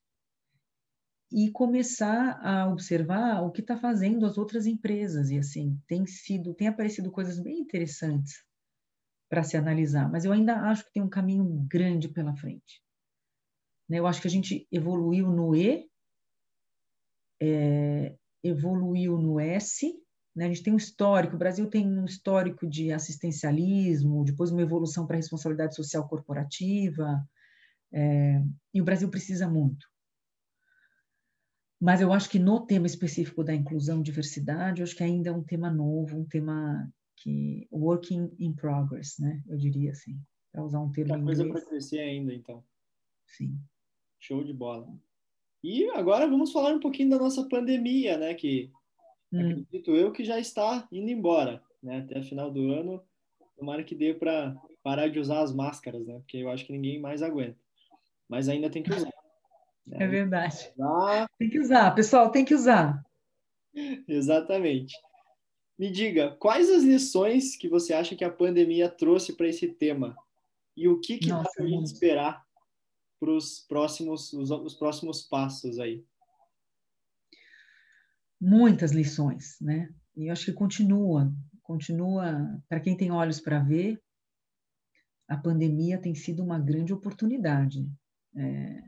e 1.31 1.51
começar 1.51 2.39
a 2.41 2.67
observar 2.67 3.41
o 3.41 3.51
que 3.51 3.61
está 3.61 3.77
fazendo 3.77 4.25
as 4.25 4.37
outras 4.37 4.65
empresas. 4.65 5.29
E 5.29 5.37
assim, 5.37 5.79
tem 5.87 6.05
sido, 6.05 6.53
tem 6.53 6.67
aparecido 6.67 7.11
coisas 7.11 7.39
bem 7.39 7.59
interessantes 7.59 8.43
para 9.29 9.43
se 9.43 9.55
analisar, 9.55 10.09
mas 10.09 10.25
eu 10.25 10.31
ainda 10.31 10.55
acho 10.55 10.85
que 10.85 10.93
tem 10.93 11.03
um 11.03 11.09
caminho 11.09 11.45
grande 11.69 12.09
pela 12.09 12.35
frente. 12.35 12.81
Né? 13.87 13.99
Eu 13.99 14.07
acho 14.07 14.21
que 14.21 14.27
a 14.27 14.31
gente 14.31 14.67
evoluiu 14.71 15.31
no 15.31 15.55
E, 15.55 15.87
é, 17.39 18.15
evoluiu 18.43 19.17
no 19.19 19.39
S, 19.39 19.93
né? 20.35 20.45
a 20.45 20.47
gente 20.47 20.63
tem 20.63 20.73
um 20.73 20.77
histórico, 20.77 21.35
o 21.35 21.39
Brasil 21.39 21.69
tem 21.69 21.87
um 21.87 22.05
histórico 22.05 22.67
de 22.67 22.91
assistencialismo, 22.91 24.25
depois 24.25 24.51
uma 24.51 24.63
evolução 24.63 25.05
para 25.05 25.17
responsabilidade 25.17 25.75
social 25.75 26.07
corporativa, 26.07 27.23
é, 27.91 28.41
e 28.73 28.81
o 28.81 28.85
Brasil 28.85 29.09
precisa 29.09 29.47
muito. 29.47 29.87
Mas 31.79 32.01
eu 32.01 32.11
acho 32.11 32.29
que 32.29 32.37
no 32.37 32.65
tema 32.65 32.87
específico 32.87 33.43
da 33.43 33.55
inclusão, 33.55 34.01
diversidade, 34.01 34.81
eu 34.81 34.83
acho 34.83 34.95
que 34.95 35.03
ainda 35.03 35.29
é 35.29 35.33
um 35.33 35.43
tema 35.43 35.71
novo, 35.71 36.17
um 36.17 36.25
tema 36.25 36.91
que 37.15 37.67
working 37.71 38.31
in 38.37 38.53
progress, 38.53 39.17
né? 39.19 39.41
Eu 39.47 39.57
diria 39.57 39.91
assim, 39.91 40.19
para 40.51 40.63
usar 40.63 40.79
um 40.81 40.91
termo 40.91 41.17
Muita 41.17 41.25
coisa 41.25 41.47
para 41.47 41.65
crescer 41.69 41.99
ainda, 41.99 42.33
então. 42.33 42.63
Sim. 43.25 43.57
Show 44.19 44.43
de 44.43 44.53
bola. 44.53 44.87
E 45.63 45.89
agora 45.91 46.27
vamos 46.27 46.51
falar 46.51 46.73
um 46.73 46.79
pouquinho 46.79 47.11
da 47.11 47.17
nossa 47.17 47.47
pandemia, 47.47 48.17
né? 48.17 48.33
Que 48.33 48.71
hum. 49.31 49.39
acredito 49.39 49.91
eu 49.95 50.11
que 50.11 50.23
já 50.25 50.39
está 50.39 50.87
indo 50.91 51.09
embora, 51.09 51.63
né? 51.81 51.99
Até 51.99 52.21
final 52.21 52.51
do 52.51 52.71
ano, 52.71 53.01
tomara 53.57 53.83
que 53.83 53.95
dê 53.95 54.13
para 54.13 54.55
parar 54.83 55.07
de 55.07 55.19
usar 55.19 55.41
as 55.41 55.53
máscaras, 55.53 56.05
né? 56.05 56.15
Porque 56.19 56.37
eu 56.37 56.49
acho 56.49 56.65
que 56.65 56.73
ninguém 56.73 56.99
mais 56.99 57.21
aguenta. 57.21 57.59
Mas 58.27 58.47
ainda 58.47 58.69
tem 58.69 58.83
que 58.83 58.91
usar. 58.91 59.08
Né? 59.89 59.97
É 60.01 60.07
verdade. 60.07 60.71
Tem 61.37 61.49
que 61.49 61.59
usar, 61.59 61.91
pessoal, 61.95 62.31
tem 62.31 62.45
que 62.45 62.53
usar. 62.53 63.03
Exatamente. 64.07 64.95
Me 65.77 65.89
diga, 65.91 66.35
quais 66.39 66.69
as 66.69 66.83
lições 66.83 67.55
que 67.55 67.69
você 67.69 67.93
acha 67.93 68.15
que 68.15 68.23
a 68.23 68.31
pandemia 68.31 68.89
trouxe 68.89 69.35
para 69.35 69.47
esse 69.47 69.67
tema? 69.67 70.15
E 70.75 70.87
o 70.87 70.99
que, 70.99 71.17
que 71.17 71.29
Nossa, 71.29 71.43
dá 71.43 71.49
para 71.51 71.65
a 71.65 71.67
gente 71.67 71.85
esperar 71.85 72.45
para 73.19 73.31
os 73.31 73.65
próximos, 73.67 74.31
os, 74.33 74.51
os 74.51 74.75
próximos 74.75 75.23
passos 75.23 75.79
aí? 75.79 76.05
Muitas 78.39 78.91
lições, 78.91 79.57
né? 79.59 79.89
E 80.15 80.27
eu 80.27 80.33
acho 80.33 80.45
que 80.45 80.53
continua, 80.53 81.33
continua, 81.63 82.61
para 82.67 82.79
quem 82.79 82.95
tem 82.95 83.11
olhos 83.11 83.39
para 83.39 83.59
ver, 83.59 84.01
a 85.27 85.37
pandemia 85.37 86.01
tem 86.01 86.13
sido 86.13 86.43
uma 86.43 86.59
grande 86.59 86.93
oportunidade. 86.93 87.89
É, 88.35 88.83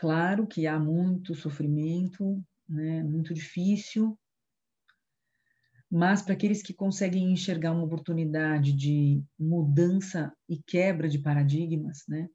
claro 0.00 0.46
que 0.46 0.66
há 0.66 0.80
muito 0.80 1.34
sofrimento, 1.34 2.42
né, 2.66 3.02
muito 3.02 3.34
difícil, 3.34 4.18
mas 5.90 6.22
para 6.22 6.32
aqueles 6.32 6.62
que 6.62 6.72
conseguem 6.72 7.30
enxergar 7.30 7.72
uma 7.72 7.84
oportunidade 7.84 8.72
de 8.72 9.22
mudança 9.38 10.34
e 10.48 10.56
quebra 10.56 11.06
de 11.06 11.18
paradigmas, 11.18 12.04
né, 12.08 12.30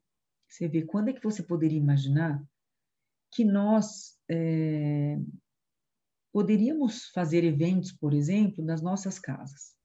você 0.47 0.67
vê 0.67 0.83
quando 0.83 1.09
é 1.09 1.13
que 1.13 1.23
você 1.23 1.41
poderia 1.41 1.79
imaginar 1.79 2.39
que 3.33 3.43
nós 3.43 4.15
é, 4.29 5.17
poderíamos 6.31 7.07
fazer 7.15 7.43
eventos, 7.43 7.91
por 7.91 8.13
exemplo, 8.13 8.63
nas 8.63 8.79
nossas 8.79 9.17
casas. 9.17 9.75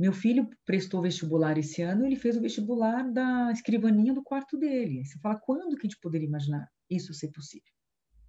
Meu 0.00 0.14
filho 0.14 0.48
prestou 0.64 1.02
vestibular 1.02 1.58
esse 1.58 1.82
ano, 1.82 2.06
ele 2.06 2.16
fez 2.16 2.34
o 2.34 2.40
vestibular 2.40 3.02
da 3.12 3.52
escrivaninha 3.52 4.14
do 4.14 4.22
quarto 4.22 4.56
dele. 4.56 5.04
Você 5.04 5.18
fala, 5.18 5.38
quando 5.38 5.76
que 5.76 5.86
a 5.86 5.90
gente 5.90 6.00
poderia 6.00 6.26
imaginar 6.26 6.66
isso 6.88 7.12
ser 7.12 7.28
possível? 7.28 7.70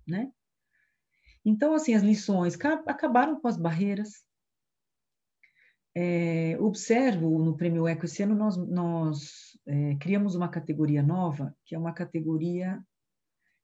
Né? 0.06 0.30
Então, 1.46 1.74
assim, 1.74 1.94
as 1.94 2.04
lições 2.04 2.58
acabaram 2.86 3.40
com 3.40 3.48
as 3.48 3.56
barreiras, 3.56 4.26
é, 5.96 6.58
observo 6.60 7.42
no 7.42 7.56
Prêmio 7.56 7.88
Eco 7.88 8.04
esse 8.04 8.22
ano 8.22 8.36
nós, 8.36 8.58
nós 8.58 9.58
é, 9.66 9.96
criamos 9.96 10.36
uma 10.36 10.50
categoria 10.50 11.02
nova, 11.02 11.56
que 11.66 11.74
é 11.74 11.80
uma 11.80 11.94
categoria 11.94 12.84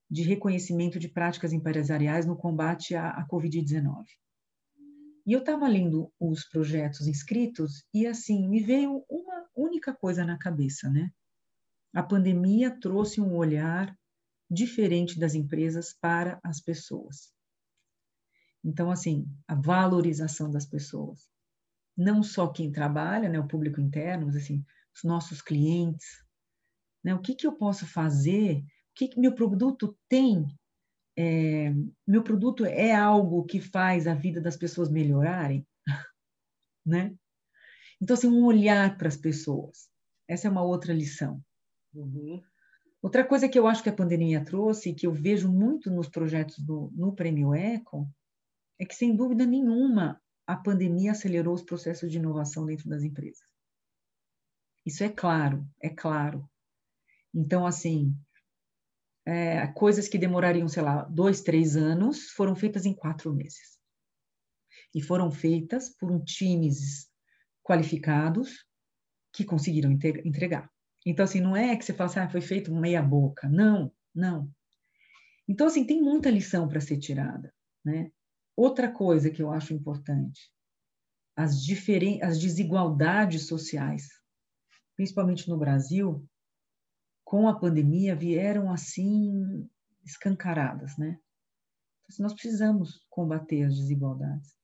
de 0.09 0.23
reconhecimento 0.23 0.97
de 0.97 1.09
práticas 1.09 1.51
empresariais 1.51 2.25
no 2.25 2.37
combate 2.37 2.95
à, 2.95 3.09
à 3.09 3.27
Covid-19. 3.27 4.05
E 5.27 5.33
eu 5.33 5.39
estava 5.39 5.67
lendo 5.67 6.11
os 6.19 6.45
projetos 6.45 7.05
inscritos 7.05 7.85
e 7.93 8.07
assim 8.07 8.47
me 8.47 8.63
veio 8.63 9.03
uma 9.09 9.45
única 9.53 9.93
coisa 9.93 10.23
na 10.25 10.37
cabeça, 10.39 10.89
né? 10.89 11.11
A 11.93 12.01
pandemia 12.01 12.79
trouxe 12.79 13.19
um 13.19 13.35
olhar 13.35 13.93
diferente 14.49 15.19
das 15.19 15.35
empresas 15.35 15.93
para 15.93 16.39
as 16.41 16.61
pessoas. 16.61 17.33
Então, 18.63 18.89
assim, 18.89 19.27
a 19.47 19.53
valorização 19.53 20.49
das 20.49 20.65
pessoas 20.65 21.27
não 21.97 22.21
só 22.21 22.47
quem 22.47 22.71
trabalha, 22.71 23.27
né, 23.27 23.39
o 23.39 23.47
público 23.47 23.81
interno, 23.81 24.27
mas 24.27 24.35
assim, 24.35 24.63
os 24.95 25.03
nossos 25.03 25.41
clientes, 25.41 26.23
né, 27.03 27.15
o 27.15 27.19
que, 27.19 27.33
que 27.33 27.47
eu 27.47 27.53
posso 27.53 27.87
fazer, 27.87 28.59
o 28.59 28.65
que, 28.93 29.07
que 29.07 29.19
meu 29.19 29.33
produto 29.33 29.97
tem, 30.07 30.45
é, 31.17 31.73
meu 32.05 32.23
produto 32.23 32.63
é 32.63 32.93
algo 32.93 33.43
que 33.43 33.59
faz 33.59 34.05
a 34.05 34.13
vida 34.13 34.39
das 34.39 34.55
pessoas 34.55 34.89
melhorarem, 34.89 35.65
né? 36.85 37.15
Então, 37.99 38.13
assim, 38.13 38.27
um 38.27 38.45
olhar 38.45 38.97
para 38.97 39.07
as 39.07 39.17
pessoas, 39.17 39.89
essa 40.27 40.47
é 40.47 40.51
uma 40.51 40.63
outra 40.63 40.93
lição. 40.93 41.41
Uhum. 41.93 42.41
Outra 43.01 43.25
coisa 43.25 43.49
que 43.49 43.57
eu 43.57 43.67
acho 43.67 43.81
que 43.81 43.89
a 43.89 43.95
pandemia 43.95 44.45
trouxe, 44.45 44.89
e 44.89 44.93
que 44.93 45.07
eu 45.07 45.13
vejo 45.13 45.51
muito 45.51 45.89
nos 45.89 46.07
projetos 46.07 46.59
do, 46.59 46.91
no 46.93 47.15
Prêmio 47.15 47.55
Eco, 47.55 48.07
é 48.79 48.85
que, 48.85 48.93
sem 48.93 49.15
dúvida 49.15 49.45
nenhuma, 49.45 50.21
a 50.45 50.55
pandemia 50.55 51.11
acelerou 51.11 51.55
os 51.55 51.63
processos 51.63 52.11
de 52.11 52.17
inovação 52.17 52.65
dentro 52.65 52.87
das 52.87 53.03
empresas. 53.03 53.47
Isso 54.85 55.03
é 55.03 55.09
claro, 55.09 55.67
é 55.81 55.89
claro. 55.89 56.47
Então, 57.33 57.65
assim, 57.65 58.15
é, 59.27 59.67
coisas 59.67 60.07
que 60.07 60.17
demorariam, 60.17 60.69
sei 60.69 60.81
lá, 60.81 61.03
dois, 61.03 61.41
três 61.41 61.75
anos, 61.75 62.31
foram 62.31 62.55
feitas 62.55 62.85
em 62.85 62.93
quatro 62.93 63.33
meses. 63.33 63.77
E 64.95 65.01
foram 65.01 65.29
feitas 65.29 65.89
por 65.89 66.09
um 66.09 66.23
times 66.23 67.09
qualificados 67.61 68.65
que 69.33 69.43
conseguiram 69.43 69.91
entregar. 69.91 70.71
Então, 71.05 71.25
assim, 71.25 71.41
não 71.41 71.57
é 71.57 71.75
que 71.75 71.83
você 71.83 71.93
fala 71.93 72.09
assim, 72.09 72.19
ah, 72.21 72.29
foi 72.29 72.39
feito 72.39 72.73
meia 72.73 73.01
boca. 73.01 73.49
Não, 73.49 73.91
não. 74.15 74.49
Então, 75.45 75.67
assim, 75.67 75.85
tem 75.85 76.01
muita 76.01 76.31
lição 76.31 76.65
para 76.65 76.79
ser 76.79 76.97
tirada, 76.97 77.53
né? 77.83 78.09
Outra 78.55 78.89
coisa 78.89 79.29
que 79.29 79.41
eu 79.41 79.51
acho 79.51 79.73
importante, 79.73 80.49
as, 81.35 81.61
diferen 81.61 82.23
as 82.23 82.39
desigualdades 82.39 83.45
sociais, 83.45 84.07
principalmente 84.95 85.49
no 85.49 85.57
Brasil, 85.57 86.25
com 87.27 87.45
a 87.45 87.59
pandemia 87.59 88.15
vieram 88.15 88.71
assim 88.71 89.69
escancaradas, 90.05 90.97
né? 90.97 91.19
Então, 92.05 92.23
nós 92.23 92.33
precisamos 92.33 93.05
combater 93.09 93.63
as 93.63 93.75
desigualdades, 93.75 94.57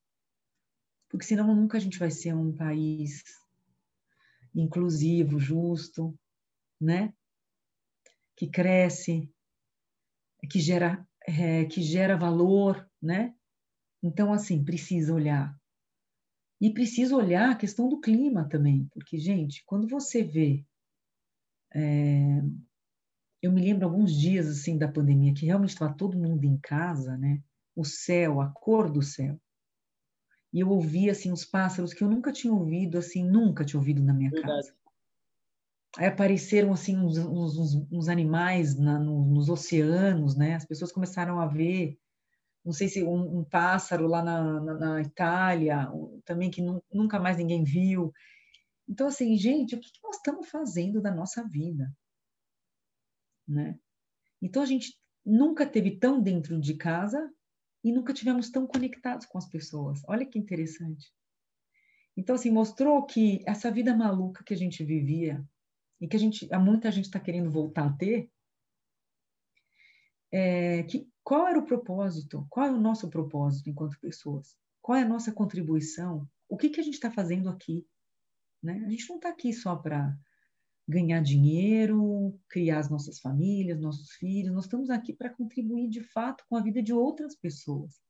porque 1.10 1.26
senão 1.26 1.54
nunca 1.54 1.76
a 1.76 1.80
gente 1.80 1.98
vai 1.98 2.10
ser 2.10 2.34
um 2.34 2.56
país 2.56 3.22
inclusivo, 4.54 5.38
justo, 5.38 6.18
né? 6.80 7.12
Que 8.34 8.48
cresce, 8.48 9.30
que 10.50 10.58
gera, 10.58 11.06
é, 11.26 11.66
que 11.66 11.82
gera 11.82 12.16
valor, 12.16 12.90
né? 13.00 13.34
Então, 14.02 14.32
assim, 14.32 14.64
precisa 14.64 15.12
olhar. 15.12 15.54
E 16.58 16.72
precisa 16.72 17.14
olhar 17.14 17.50
a 17.50 17.56
questão 17.56 17.90
do 17.90 18.00
clima 18.00 18.48
também, 18.48 18.88
porque, 18.90 19.18
gente, 19.18 19.62
quando 19.66 19.86
você 19.86 20.24
vê. 20.24 20.64
É, 21.74 22.40
eu 23.42 23.52
me 23.52 23.60
lembro 23.60 23.84
alguns 23.84 24.12
dias 24.14 24.48
assim 24.48 24.78
da 24.78 24.88
pandemia 24.88 25.34
que 25.34 25.46
realmente 25.46 25.70
estava 25.70 25.94
todo 25.94 26.18
mundo 26.18 26.44
em 26.44 26.58
casa, 26.58 27.16
né? 27.16 27.42
O 27.74 27.84
céu, 27.84 28.40
a 28.40 28.48
cor 28.48 28.90
do 28.90 29.02
céu. 29.02 29.38
E 30.52 30.60
eu 30.60 30.68
ouvia 30.70 31.12
assim 31.12 31.32
os 31.32 31.44
pássaros 31.44 31.92
que 31.92 32.02
eu 32.02 32.08
nunca 32.08 32.32
tinha 32.32 32.52
ouvido, 32.52 32.96
assim, 32.96 33.24
nunca 33.24 33.64
tinha 33.64 33.78
ouvido 33.78 34.02
na 34.02 34.14
minha 34.14 34.30
Verdade. 34.30 34.68
casa. 34.68 34.74
Aí 35.96 36.06
apareceram 36.06 36.72
assim 36.72 36.96
uns, 36.96 37.18
uns, 37.18 37.74
uns 37.90 38.08
animais 38.08 38.76
na, 38.78 38.98
no, 38.98 39.24
nos 39.24 39.48
oceanos, 39.48 40.36
né? 40.36 40.54
As 40.54 40.64
pessoas 40.64 40.92
começaram 40.92 41.40
a 41.40 41.46
ver 41.46 41.98
não 42.64 42.72
sei 42.72 42.88
se 42.88 43.04
um, 43.04 43.40
um 43.40 43.44
pássaro 43.44 44.06
lá 44.06 44.22
na, 44.22 44.60
na, 44.60 44.74
na 44.74 45.00
Itália, 45.02 45.86
também 46.24 46.50
que 46.50 46.62
nu, 46.62 46.82
nunca 46.90 47.20
mais 47.20 47.36
ninguém 47.36 47.62
viu. 47.62 48.10
Então, 48.88 49.06
assim, 49.06 49.36
gente, 49.36 49.74
o 49.74 49.80
que, 49.80 49.90
nós 50.02 50.16
estamos 50.16 50.48
fazendo 50.48 51.00
da 51.00 51.10
nossa 51.10 51.42
vida? 51.46 51.90
Né? 53.46 53.78
Então, 54.40 54.62
a 54.62 54.66
gente 54.66 54.98
nunca 55.24 55.66
teve 55.66 55.98
tão 55.98 56.20
dentro 56.20 56.60
de 56.60 56.74
casa 56.74 57.32
e 57.82 57.92
nunca 57.92 58.12
tivemos 58.12 58.50
tão 58.50 58.66
conectados 58.66 59.26
com 59.26 59.38
as 59.38 59.48
pessoas. 59.48 60.02
Olha 60.06 60.26
que 60.26 60.38
interessante. 60.38 61.12
Então, 62.16 62.34
assim, 62.34 62.50
mostrou 62.50 63.04
que 63.04 63.42
essa 63.46 63.70
vida 63.70 63.96
maluca 63.96 64.44
que 64.44 64.54
a 64.54 64.56
gente 64.56 64.84
vivia 64.84 65.44
e 66.00 66.06
que 66.06 66.16
a 66.16 66.20
gente, 66.20 66.48
muita 66.58 66.90
gente 66.92 67.06
está 67.06 67.18
querendo 67.18 67.50
voltar 67.50 67.86
a 67.86 67.92
ter, 67.92 68.30
é, 70.30 70.82
que 70.84 71.08
qual 71.22 71.46
era 71.48 71.58
o 71.58 71.64
propósito? 71.64 72.46
Qual 72.50 72.66
é 72.66 72.70
o 72.70 72.80
nosso 72.80 73.08
propósito 73.08 73.70
enquanto 73.70 73.98
pessoas? 74.00 74.56
Qual 74.82 74.96
é 74.96 75.02
a 75.02 75.08
nossa 75.08 75.32
contribuição? 75.32 76.28
O 76.48 76.56
que, 76.56 76.68
que 76.68 76.80
a 76.80 76.82
gente 76.82 76.94
está 76.94 77.10
fazendo 77.10 77.48
aqui? 77.48 77.86
Né? 78.64 78.82
A 78.86 78.88
gente 78.88 79.08
não 79.10 79.16
está 79.16 79.28
aqui 79.28 79.52
só 79.52 79.76
para 79.76 80.16
ganhar 80.88 81.20
dinheiro, 81.20 82.38
criar 82.48 82.78
as 82.78 82.90
nossas 82.90 83.20
famílias, 83.20 83.80
nossos 83.80 84.12
filhos. 84.12 84.54
Nós 84.54 84.64
estamos 84.64 84.88
aqui 84.88 85.12
para 85.12 85.28
contribuir 85.28 85.88
de 85.88 86.02
fato 86.02 86.44
com 86.48 86.56
a 86.56 86.62
vida 86.62 86.82
de 86.82 86.92
outras 86.92 87.36
pessoas. 87.36 88.00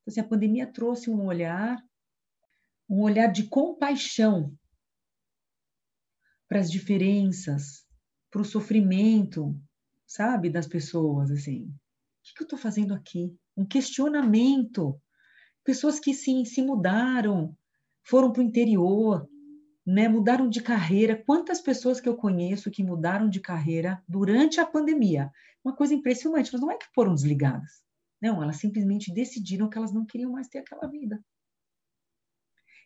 Então, 0.00 0.08
assim, 0.08 0.20
a 0.20 0.28
pandemia 0.28 0.66
trouxe 0.66 1.10
um 1.10 1.26
olhar, 1.26 1.78
um 2.88 3.02
olhar 3.02 3.26
de 3.26 3.44
compaixão 3.44 4.56
para 6.48 6.58
as 6.58 6.70
diferenças, 6.70 7.86
para 8.30 8.40
o 8.40 8.44
sofrimento, 8.44 9.54
sabe, 10.06 10.50
das 10.50 10.66
pessoas, 10.66 11.30
assim. 11.30 11.72
que, 12.22 12.34
que 12.34 12.42
eu 12.42 12.44
estou 12.44 12.58
fazendo 12.58 12.94
aqui? 12.94 13.36
Um 13.56 13.66
questionamento. 13.66 15.00
Pessoas 15.62 16.00
que 16.00 16.14
sim, 16.14 16.44
se 16.44 16.62
mudaram, 16.62 17.56
foram 18.02 18.32
para 18.32 18.40
o 18.40 18.44
interior, 18.44 19.28
né, 19.90 20.08
mudaram 20.08 20.48
de 20.48 20.62
carreira. 20.62 21.20
Quantas 21.26 21.60
pessoas 21.60 22.00
que 22.00 22.08
eu 22.08 22.16
conheço 22.16 22.70
que 22.70 22.82
mudaram 22.82 23.28
de 23.28 23.40
carreira 23.40 24.00
durante 24.08 24.60
a 24.60 24.66
pandemia? 24.66 25.32
Uma 25.64 25.74
coisa 25.74 25.92
impressionante, 25.92 26.50
mas 26.52 26.60
não 26.60 26.70
é 26.70 26.76
que 26.76 26.86
foram 26.94 27.12
desligadas. 27.12 27.82
Não, 28.22 28.40
elas 28.40 28.56
simplesmente 28.56 29.12
decidiram 29.12 29.68
que 29.68 29.76
elas 29.76 29.92
não 29.92 30.06
queriam 30.06 30.30
mais 30.30 30.46
ter 30.46 30.58
aquela 30.58 30.86
vida. 30.86 31.20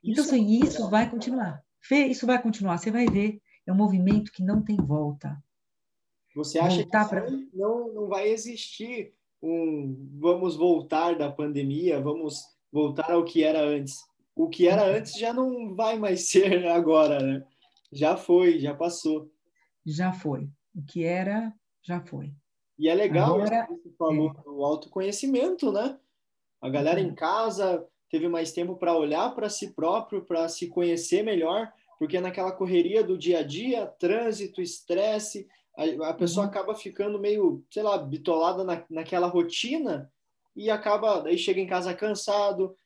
Então, 0.03 0.25
isso, 0.25 0.35
assim, 0.35 0.61
isso 0.61 0.89
vai 0.89 1.11
continuar. 1.11 1.63
Fê, 1.81 2.07
isso 2.07 2.27
vai 2.27 2.41
continuar. 2.41 2.79
Você 2.79 2.91
vai 2.91 3.07
ver. 3.07 3.41
É 3.67 3.73
um 3.73 3.77
movimento 3.77 4.33
que 4.33 4.43
não 4.43 4.63
tem 4.63 4.77
volta. 4.77 5.43
Você 6.35 6.59
acha 6.59 6.83
Voltar 6.83 7.05
que 7.05 7.11
pra... 7.11 7.31
não, 7.53 7.93
não 7.93 8.09
vai 8.09 8.29
existir 8.29 9.15
um 9.43 10.09
vamos 10.19 10.57
voltar 10.57 11.17
da 11.17 11.31
pandemia, 11.31 12.01
vamos 12.01 12.45
voltar 12.73 13.11
ao 13.13 13.25
que 13.25 13.45
era 13.45 13.63
antes? 13.63 14.03
O 14.35 14.49
que 14.49 14.67
era 14.67 14.85
uhum. 14.85 14.97
antes 14.97 15.19
já 15.19 15.33
não 15.33 15.75
vai 15.75 15.99
mais 15.99 16.29
ser 16.31 16.67
agora, 16.67 17.21
né? 17.21 17.45
Já 17.93 18.17
foi, 18.17 18.59
já 18.59 18.75
passou. 18.75 19.31
Já 19.87 20.13
foi. 20.13 20.49
O 20.75 20.83
que 20.85 21.05
era, 21.05 21.53
já 21.83 22.01
foi. 22.01 22.33
E 22.79 22.89
é 22.89 22.95
legal 22.95 23.35
Agora, 23.35 23.69
você 23.69 23.91
falou 23.97 24.31
é. 24.31 24.43
do 24.43 24.65
autoconhecimento, 24.65 25.71
né? 25.71 25.97
A 26.61 26.69
galera 26.69 27.01
em 27.01 27.15
casa 27.15 27.87
teve 28.11 28.29
mais 28.29 28.53
tempo 28.53 28.77
para 28.77 28.97
olhar 28.97 29.33
para 29.35 29.49
si 29.49 29.73
próprio, 29.73 30.25
para 30.25 30.49
se 30.49 30.69
conhecer 30.69 31.23
melhor, 31.23 31.73
porque 31.99 32.21
naquela 32.21 32.51
correria 32.51 33.05
do 33.05 33.17
dia 33.17 33.41
a 33.41 33.43
dia, 33.43 33.87
trânsito, 33.87 34.61
estresse, 34.61 35.47
a, 35.77 36.11
a 36.11 36.15
pessoa 36.15 36.45
uhum. 36.45 36.51
acaba 36.51 36.75
ficando 36.75 37.19
meio, 37.19 37.65
sei 37.71 37.83
lá, 37.83 37.99
bitolada 37.99 38.65
na, 38.65 38.85
naquela 38.91 39.27
rotina 39.27 40.11
e 40.57 40.71
acaba, 40.71 41.21
daí 41.21 41.37
chega 41.37 41.61
em 41.61 41.67
casa 41.67 41.95
cansado, 41.95 42.77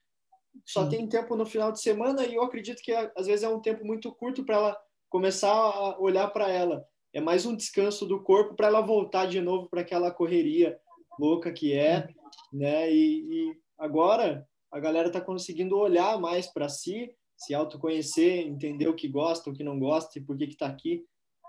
só 0.64 0.84
Sim. 0.84 0.90
tem 0.90 1.08
tempo 1.08 1.36
no 1.36 1.46
final 1.46 1.72
de 1.72 1.80
semana 1.80 2.24
e 2.24 2.34
eu 2.34 2.42
acredito 2.42 2.82
que 2.82 2.92
às 2.92 3.26
vezes 3.26 3.42
é 3.42 3.48
um 3.48 3.60
tempo 3.60 3.84
muito 3.84 4.12
curto 4.12 4.44
para 4.44 4.56
ela 4.56 4.80
começar 5.08 5.50
a 5.50 5.98
olhar 5.98 6.28
para 6.28 6.48
ela. 6.50 6.86
É 7.12 7.20
mais 7.20 7.46
um 7.46 7.56
descanso 7.56 8.06
do 8.06 8.22
corpo 8.22 8.54
para 8.54 8.66
ela 8.66 8.80
voltar 8.80 9.26
de 9.26 9.40
novo 9.40 9.68
para 9.68 9.80
aquela 9.80 10.10
correria 10.10 10.78
louca 11.18 11.52
que 11.52 11.72
é, 11.72 12.08
né? 12.52 12.92
E, 12.92 13.24
e 13.28 13.60
agora 13.76 14.46
a 14.70 14.78
galera 14.78 15.08
está 15.08 15.20
conseguindo 15.20 15.76
olhar 15.76 16.20
mais 16.20 16.46
para 16.46 16.68
si, 16.68 17.12
se 17.36 17.54
autoconhecer, 17.54 18.46
entender 18.46 18.88
o 18.88 18.94
que 18.94 19.08
gosta, 19.08 19.50
o 19.50 19.52
que 19.52 19.64
não 19.64 19.78
gosta 19.78 20.18
e 20.18 20.22
por 20.22 20.36
que 20.36 20.44
está 20.44 20.66
aqui, 20.66 21.04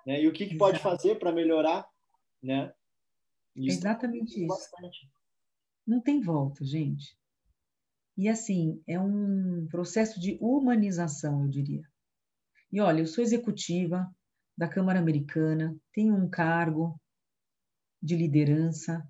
né? 0.06 0.22
E 0.22 0.28
o 0.28 0.32
que, 0.32 0.48
que 0.48 0.58
pode 0.58 0.80
fazer 0.80 1.20
para 1.20 1.32
melhorar, 1.32 1.88
né? 2.42 2.74
Isso 3.56 3.80
Exatamente 3.80 4.40
isso. 4.40 4.48
Bastante. 4.48 5.10
Não 5.86 6.00
tem 6.00 6.22
volta, 6.22 6.64
gente. 6.64 7.19
E 8.20 8.28
assim, 8.28 8.84
é 8.86 9.00
um 9.00 9.66
processo 9.68 10.20
de 10.20 10.38
humanização, 10.42 11.44
eu 11.44 11.48
diria. 11.48 11.84
E 12.70 12.82
olha, 12.82 13.00
eu 13.00 13.08
sou 13.08 13.24
executiva 13.24 14.14
da 14.58 14.68
Câmara 14.68 15.00
Americana, 15.00 15.74
tenho 15.94 16.14
um 16.14 16.30
cargo 16.30 17.00
de 18.04 18.18
liderança, 18.18 19.10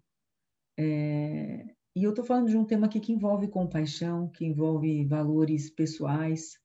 é, 0.78 1.65
e 1.95 2.04
eu 2.04 2.12
estou 2.12 2.24
falando 2.24 2.50
de 2.50 2.56
um 2.56 2.63
tema 2.63 2.86
aqui 2.86 3.00
que 3.00 3.12
envolve 3.12 3.48
compaixão, 3.48 4.30
que 4.30 4.45
envolve 4.45 5.04
valores 5.08 5.72
pessoais, 5.72 6.60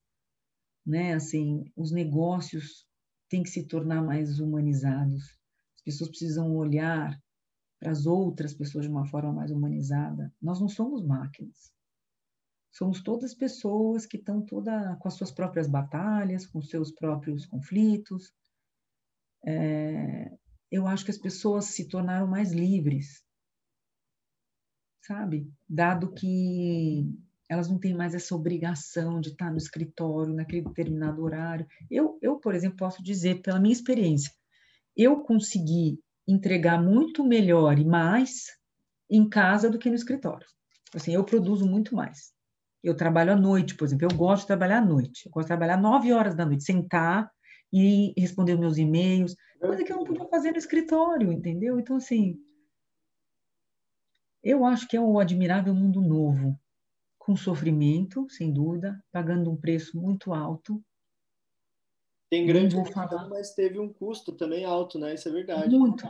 né? 0.85 1.15
Assim, 1.15 1.65
os 1.75 1.93
negócios 1.93 2.87
têm 3.27 3.43
que 3.43 3.49
se 3.49 3.67
tornar 3.67 4.03
mais 4.03 4.39
humanizados. 4.39 5.23
As 5.77 5.83
pessoas 5.83 6.11
precisam 6.11 6.55
olhar 6.55 7.19
para 7.81 7.91
as 7.91 8.05
outras 8.05 8.53
pessoas 8.53 8.85
de 8.85 8.91
uma 8.91 9.07
forma 9.07 9.33
mais 9.33 9.51
humanizada. 9.51 10.31
Nós 10.43 10.61
não 10.61 10.69
somos 10.69 11.03
máquinas. 11.03 11.74
Somos 12.75 13.01
todas 13.01 13.33
pessoas 13.33 14.05
que 14.05 14.17
estão 14.17 14.43
toda 14.43 14.97
com 14.97 15.07
as 15.07 15.15
suas 15.15 15.31
próprias 15.31 15.69
batalhas, 15.69 16.45
com 16.45 16.61
seus 16.61 16.91
próprios 16.91 17.47
conflitos. 17.47 18.33
É, 19.47 20.33
eu 20.73 20.89
acho 20.89 21.05
que 21.05 21.13
as 21.13 21.19
pessoas 21.19 21.67
se 21.67 21.87
tornaram 21.89 22.27
mais 22.27 22.53
livres, 22.53 23.25
sabe? 25.03 25.49
Dado 25.69 26.13
que 26.13 27.07
elas 27.49 27.69
não 27.69 27.79
têm 27.79 27.95
mais 27.95 28.13
essa 28.13 28.35
obrigação 28.35 29.21
de 29.21 29.29
estar 29.29 29.53
no 29.53 29.59
escritório 29.59 30.35
naquele 30.35 30.63
determinado 30.63 31.23
horário. 31.23 31.69
Eu, 31.89 32.19
eu, 32.21 32.41
por 32.41 32.57
exemplo, 32.57 32.79
posso 32.79 33.01
dizer 33.05 33.41
pela 33.41 33.61
minha 33.61 33.73
experiência, 33.73 34.33
eu 34.97 35.23
consegui 35.23 36.01
entregar 36.27 36.83
muito 36.83 37.23
melhor 37.23 37.79
e 37.79 37.85
mais 37.85 38.47
em 39.09 39.29
casa 39.29 39.71
do 39.71 39.79
que 39.79 39.89
no 39.89 39.95
escritório. 39.95 40.47
Assim, 40.93 41.15
eu 41.15 41.23
produzo 41.23 41.67
muito 41.69 41.95
mais. 41.95 42.35
Eu 42.85 42.95
trabalho 42.95 43.33
à 43.33 43.37
noite, 43.37 43.75
por 43.75 43.87
exemplo, 43.87 44.07
eu 44.11 44.17
gosto 44.17 44.43
de 44.43 44.49
trabalhar 44.49 44.79
à 44.79 44.85
noite. 44.85 45.25
Eu 45.25 45.33
gosto 45.33 45.47
de 45.47 45.49
trabalhar 45.49 45.79
nove 45.79 46.13
horas 46.13 46.35
da 46.35 46.45
noite, 46.45 46.65
sentar 46.65 47.31
e 47.73 48.13
responder 48.17 48.57
meus 48.57 48.77
e-mails, 48.77 49.35
coisa 49.59 49.83
que 49.83 49.91
eu 49.91 49.97
não 49.97 50.05
podia 50.05 50.29
fazer 50.29 50.53
no 50.53 50.59
escritório, 50.59 51.33
entendeu? 51.33 51.81
Então, 51.81 51.97
assim, 51.97 52.39
eu 54.43 54.65
acho 54.65 54.87
que 54.87 54.97
é 54.97 55.01
um 55.01 55.19
admirável 55.19 55.75
mundo 55.75 56.03
novo, 56.03 56.61
com 57.19 57.35
sofrimento, 57.35 58.29
sem 58.29 58.53
dúvida, 58.53 59.03
pagando 59.11 59.51
um 59.51 59.57
preço 59.57 59.99
muito 59.99 60.35
alto. 60.35 60.85
Tem 62.31 62.47
grande, 62.47 62.77
falar... 62.93 63.29
mas 63.29 63.55
teve 63.55 63.79
um 63.79 63.93
custo 63.93 64.33
também 64.33 64.65
alto, 64.65 64.99
né? 64.99 65.15
Isso 65.15 65.29
é 65.29 65.33
verdade. 65.33 65.77
Muito, 65.77 66.07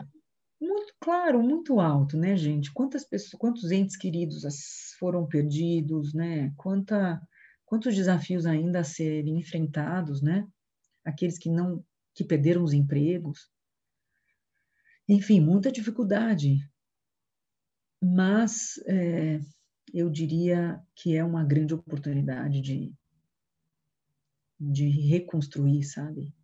muito 0.60 0.94
claro, 1.00 1.42
muito 1.42 1.80
alto, 1.80 2.16
né, 2.16 2.36
gente? 2.36 2.72
Quantas 2.72 3.04
pessoas, 3.04 3.32
quantos 3.38 3.70
entes 3.70 3.96
queridos 3.96 4.44
foram 4.98 5.26
perdidos, 5.26 6.14
né? 6.14 6.52
Quanta, 6.56 7.20
quantos 7.64 7.94
desafios 7.94 8.46
ainda 8.46 8.80
a 8.80 8.84
serem 8.84 9.38
enfrentados, 9.38 10.22
né? 10.22 10.46
Aqueles 11.04 11.38
que 11.38 11.50
não, 11.50 11.84
que 12.14 12.24
perderam 12.24 12.62
os 12.62 12.72
empregos. 12.72 13.50
Enfim, 15.08 15.40
muita 15.40 15.70
dificuldade. 15.70 16.58
Mas 18.02 18.78
é, 18.86 19.40
eu 19.92 20.08
diria 20.10 20.80
que 20.94 21.16
é 21.16 21.24
uma 21.24 21.44
grande 21.44 21.74
oportunidade 21.74 22.60
de, 22.60 22.94
de 24.58 24.88
reconstruir, 24.88 25.82
sabe? 25.84 26.34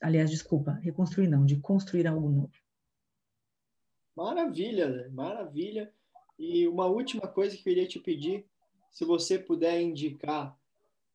Aliás, 0.00 0.30
desculpa, 0.30 0.72
reconstruir 0.82 1.28
não, 1.28 1.44
de 1.44 1.58
construir 1.58 2.06
algo 2.06 2.30
novo. 2.30 2.65
Maravilha, 4.16 4.88
né? 4.88 5.08
maravilha. 5.12 5.92
E 6.38 6.66
uma 6.66 6.86
última 6.86 7.26
coisa 7.28 7.54
que 7.54 7.60
eu 7.60 7.64
queria 7.64 7.86
te 7.86 7.98
pedir, 7.98 8.46
se 8.90 9.04
você 9.04 9.38
puder 9.38 9.80
indicar 9.80 10.56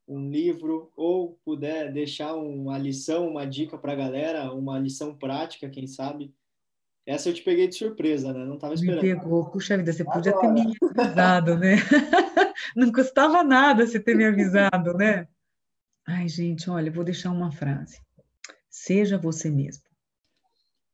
um 0.06 0.30
livro 0.30 0.92
ou 0.96 1.38
puder 1.44 1.92
deixar 1.92 2.34
uma 2.34 2.78
lição, 2.78 3.28
uma 3.28 3.44
dica 3.44 3.76
para 3.76 3.92
a 3.92 3.96
galera, 3.96 4.52
uma 4.52 4.78
lição 4.78 5.16
prática, 5.16 5.68
quem 5.68 5.86
sabe. 5.86 6.32
Essa 7.04 7.28
eu 7.28 7.34
te 7.34 7.42
peguei 7.42 7.66
de 7.66 7.74
surpresa, 7.74 8.32
né? 8.32 8.44
Não 8.44 8.54
estava 8.54 8.74
esperando. 8.74 9.02
Me 9.02 9.14
pegou. 9.14 9.50
Puxa 9.50 9.76
vida, 9.76 9.92
você 9.92 10.04
podia 10.04 10.32
Agora. 10.32 10.54
ter 10.54 10.64
me 10.64 10.76
avisado, 10.96 11.58
né? 11.58 11.76
Não 12.76 12.92
custava 12.92 13.42
nada 13.42 13.84
você 13.84 13.98
ter 13.98 14.14
me 14.14 14.24
avisado, 14.24 14.94
né? 14.94 15.26
Ai, 16.06 16.28
gente, 16.28 16.70
olha, 16.70 16.90
vou 16.92 17.02
deixar 17.02 17.30
uma 17.30 17.50
frase. 17.50 18.00
Seja 18.70 19.18
você 19.18 19.50
mesmo. 19.50 19.82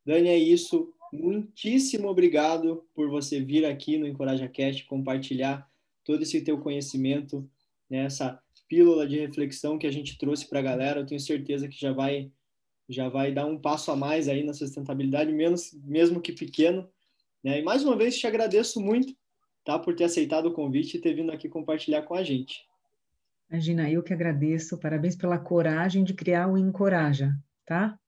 Dani, 0.05 0.29
é 0.29 0.39
isso 0.39 0.95
muitíssimo 1.13 2.09
obrigado 2.09 2.85
por 2.95 3.09
você 3.09 3.41
vir 3.41 3.65
aqui 3.65 3.99
no 3.99 4.07
Encoraja 4.07 4.49
Cast 4.49 4.85
compartilhar 4.87 5.69
todo 6.05 6.23
esse 6.23 6.41
teu 6.41 6.59
conhecimento, 6.59 7.49
né, 7.89 8.05
essa 8.05 8.41
pílula 8.69 9.07
de 9.07 9.19
reflexão 9.19 9.79
que 9.79 9.87
a 9.87 9.91
gente 9.91 10.19
trouxe 10.19 10.49
para 10.49 10.59
a 10.59 10.63
galera. 10.63 11.01
Eu 11.01 11.07
tenho 11.07 11.21
certeza 11.21 11.69
que 11.69 11.81
já 11.81 11.93
vai 11.93 12.31
já 12.89 13.09
vai 13.09 13.33
dar 13.33 13.45
um 13.45 13.59
passo 13.59 13.91
a 13.91 13.97
mais 13.97 14.29
aí 14.29 14.43
na 14.43 14.55
sustentabilidade, 14.55 15.31
menos, 15.31 15.75
mesmo 15.85 16.23
que 16.23 16.33
pequeno. 16.33 16.89
Né? 17.45 17.61
E 17.61 17.63
mais 17.63 17.85
uma 17.85 17.95
vez 17.95 18.19
te 18.19 18.27
agradeço 18.27 18.81
muito 18.81 19.15
tá, 19.63 19.79
por 19.79 19.95
ter 19.95 20.05
aceitado 20.05 20.47
o 20.47 20.55
convite 20.55 20.97
e 20.97 21.01
ter 21.01 21.13
vindo 21.13 21.31
aqui 21.31 21.49
compartilhar 21.49 22.03
com 22.03 22.15
a 22.15 22.23
gente. 22.23 22.67
Imagina, 23.51 23.91
eu 23.91 24.03
que 24.03 24.13
agradeço. 24.13 24.79
Parabéns 24.79 25.17
pela 25.17 25.39
coragem 25.39 26.03
de 26.03 26.15
criar 26.15 26.49
o 26.49 26.57
Encoraja, 26.57 27.35
tá? 27.67 27.99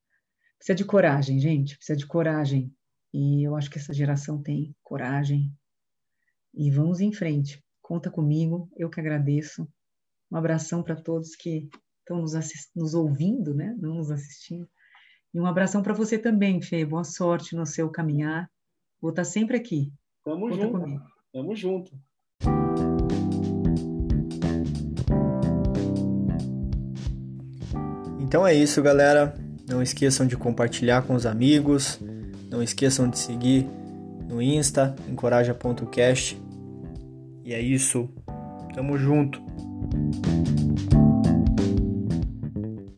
Precisa 0.57 0.77
de 0.77 0.85
coragem, 0.85 1.39
gente, 1.39 1.77
precisa 1.77 1.97
de 1.97 2.07
coragem. 2.07 2.75
E 3.13 3.47
eu 3.47 3.57
acho 3.57 3.69
que 3.71 3.79
essa 3.79 3.93
geração 3.93 4.41
tem 4.41 4.75
coragem. 4.83 5.53
E 6.55 6.71
vamos 6.71 7.01
em 7.01 7.13
frente. 7.13 7.63
Conta 7.81 8.11
comigo, 8.11 8.69
eu 8.77 8.89
que 8.89 9.01
agradeço. 9.01 9.69
Um 10.31 10.37
abração 10.37 10.83
para 10.83 10.95
todos 10.95 11.35
que 11.35 11.69
estão 11.99 12.21
nos, 12.21 12.33
nos, 12.75 12.95
ouvindo, 12.95 13.53
né? 13.53 13.75
Não 13.79 13.97
nos 13.97 14.11
assistindo. 14.11 14.69
E 15.35 15.41
um 15.41 15.47
abração 15.47 15.83
para 15.83 15.95
você 15.95 16.17
também, 16.17 16.63
Fê. 16.63 16.85
Boa 16.85 17.05
sorte 17.05 17.57
no 17.57 17.67
seu 17.67 17.91
caminhar. 17.91 18.49
Vou 19.01 19.11
estar 19.11 19.25
sempre 19.25 19.57
aqui. 19.57 19.93
Tamo 20.25 20.49
Conta 20.49 20.63
junto. 20.63 20.79
Comigo. 20.79 21.05
Tamo 21.33 21.57
junto. 21.57 21.93
Então 28.21 28.47
é 28.47 28.55
isso, 28.55 28.81
galera. 28.81 29.35
Não 29.69 29.83
esqueçam 29.83 30.27
de 30.27 30.37
compartilhar 30.37 31.03
com 31.03 31.15
os 31.15 31.27
amigos 31.27 32.01
não 32.51 32.63
esqueçam 32.63 33.09
de 33.09 33.19
seguir 33.19 33.67
no 34.29 34.43
Insta, 34.43 34.95
encoraja.cast. 35.09 36.41
E 37.45 37.55
é 37.55 37.61
isso. 37.61 38.09
Tamo 38.75 38.99
junto. 38.99 39.41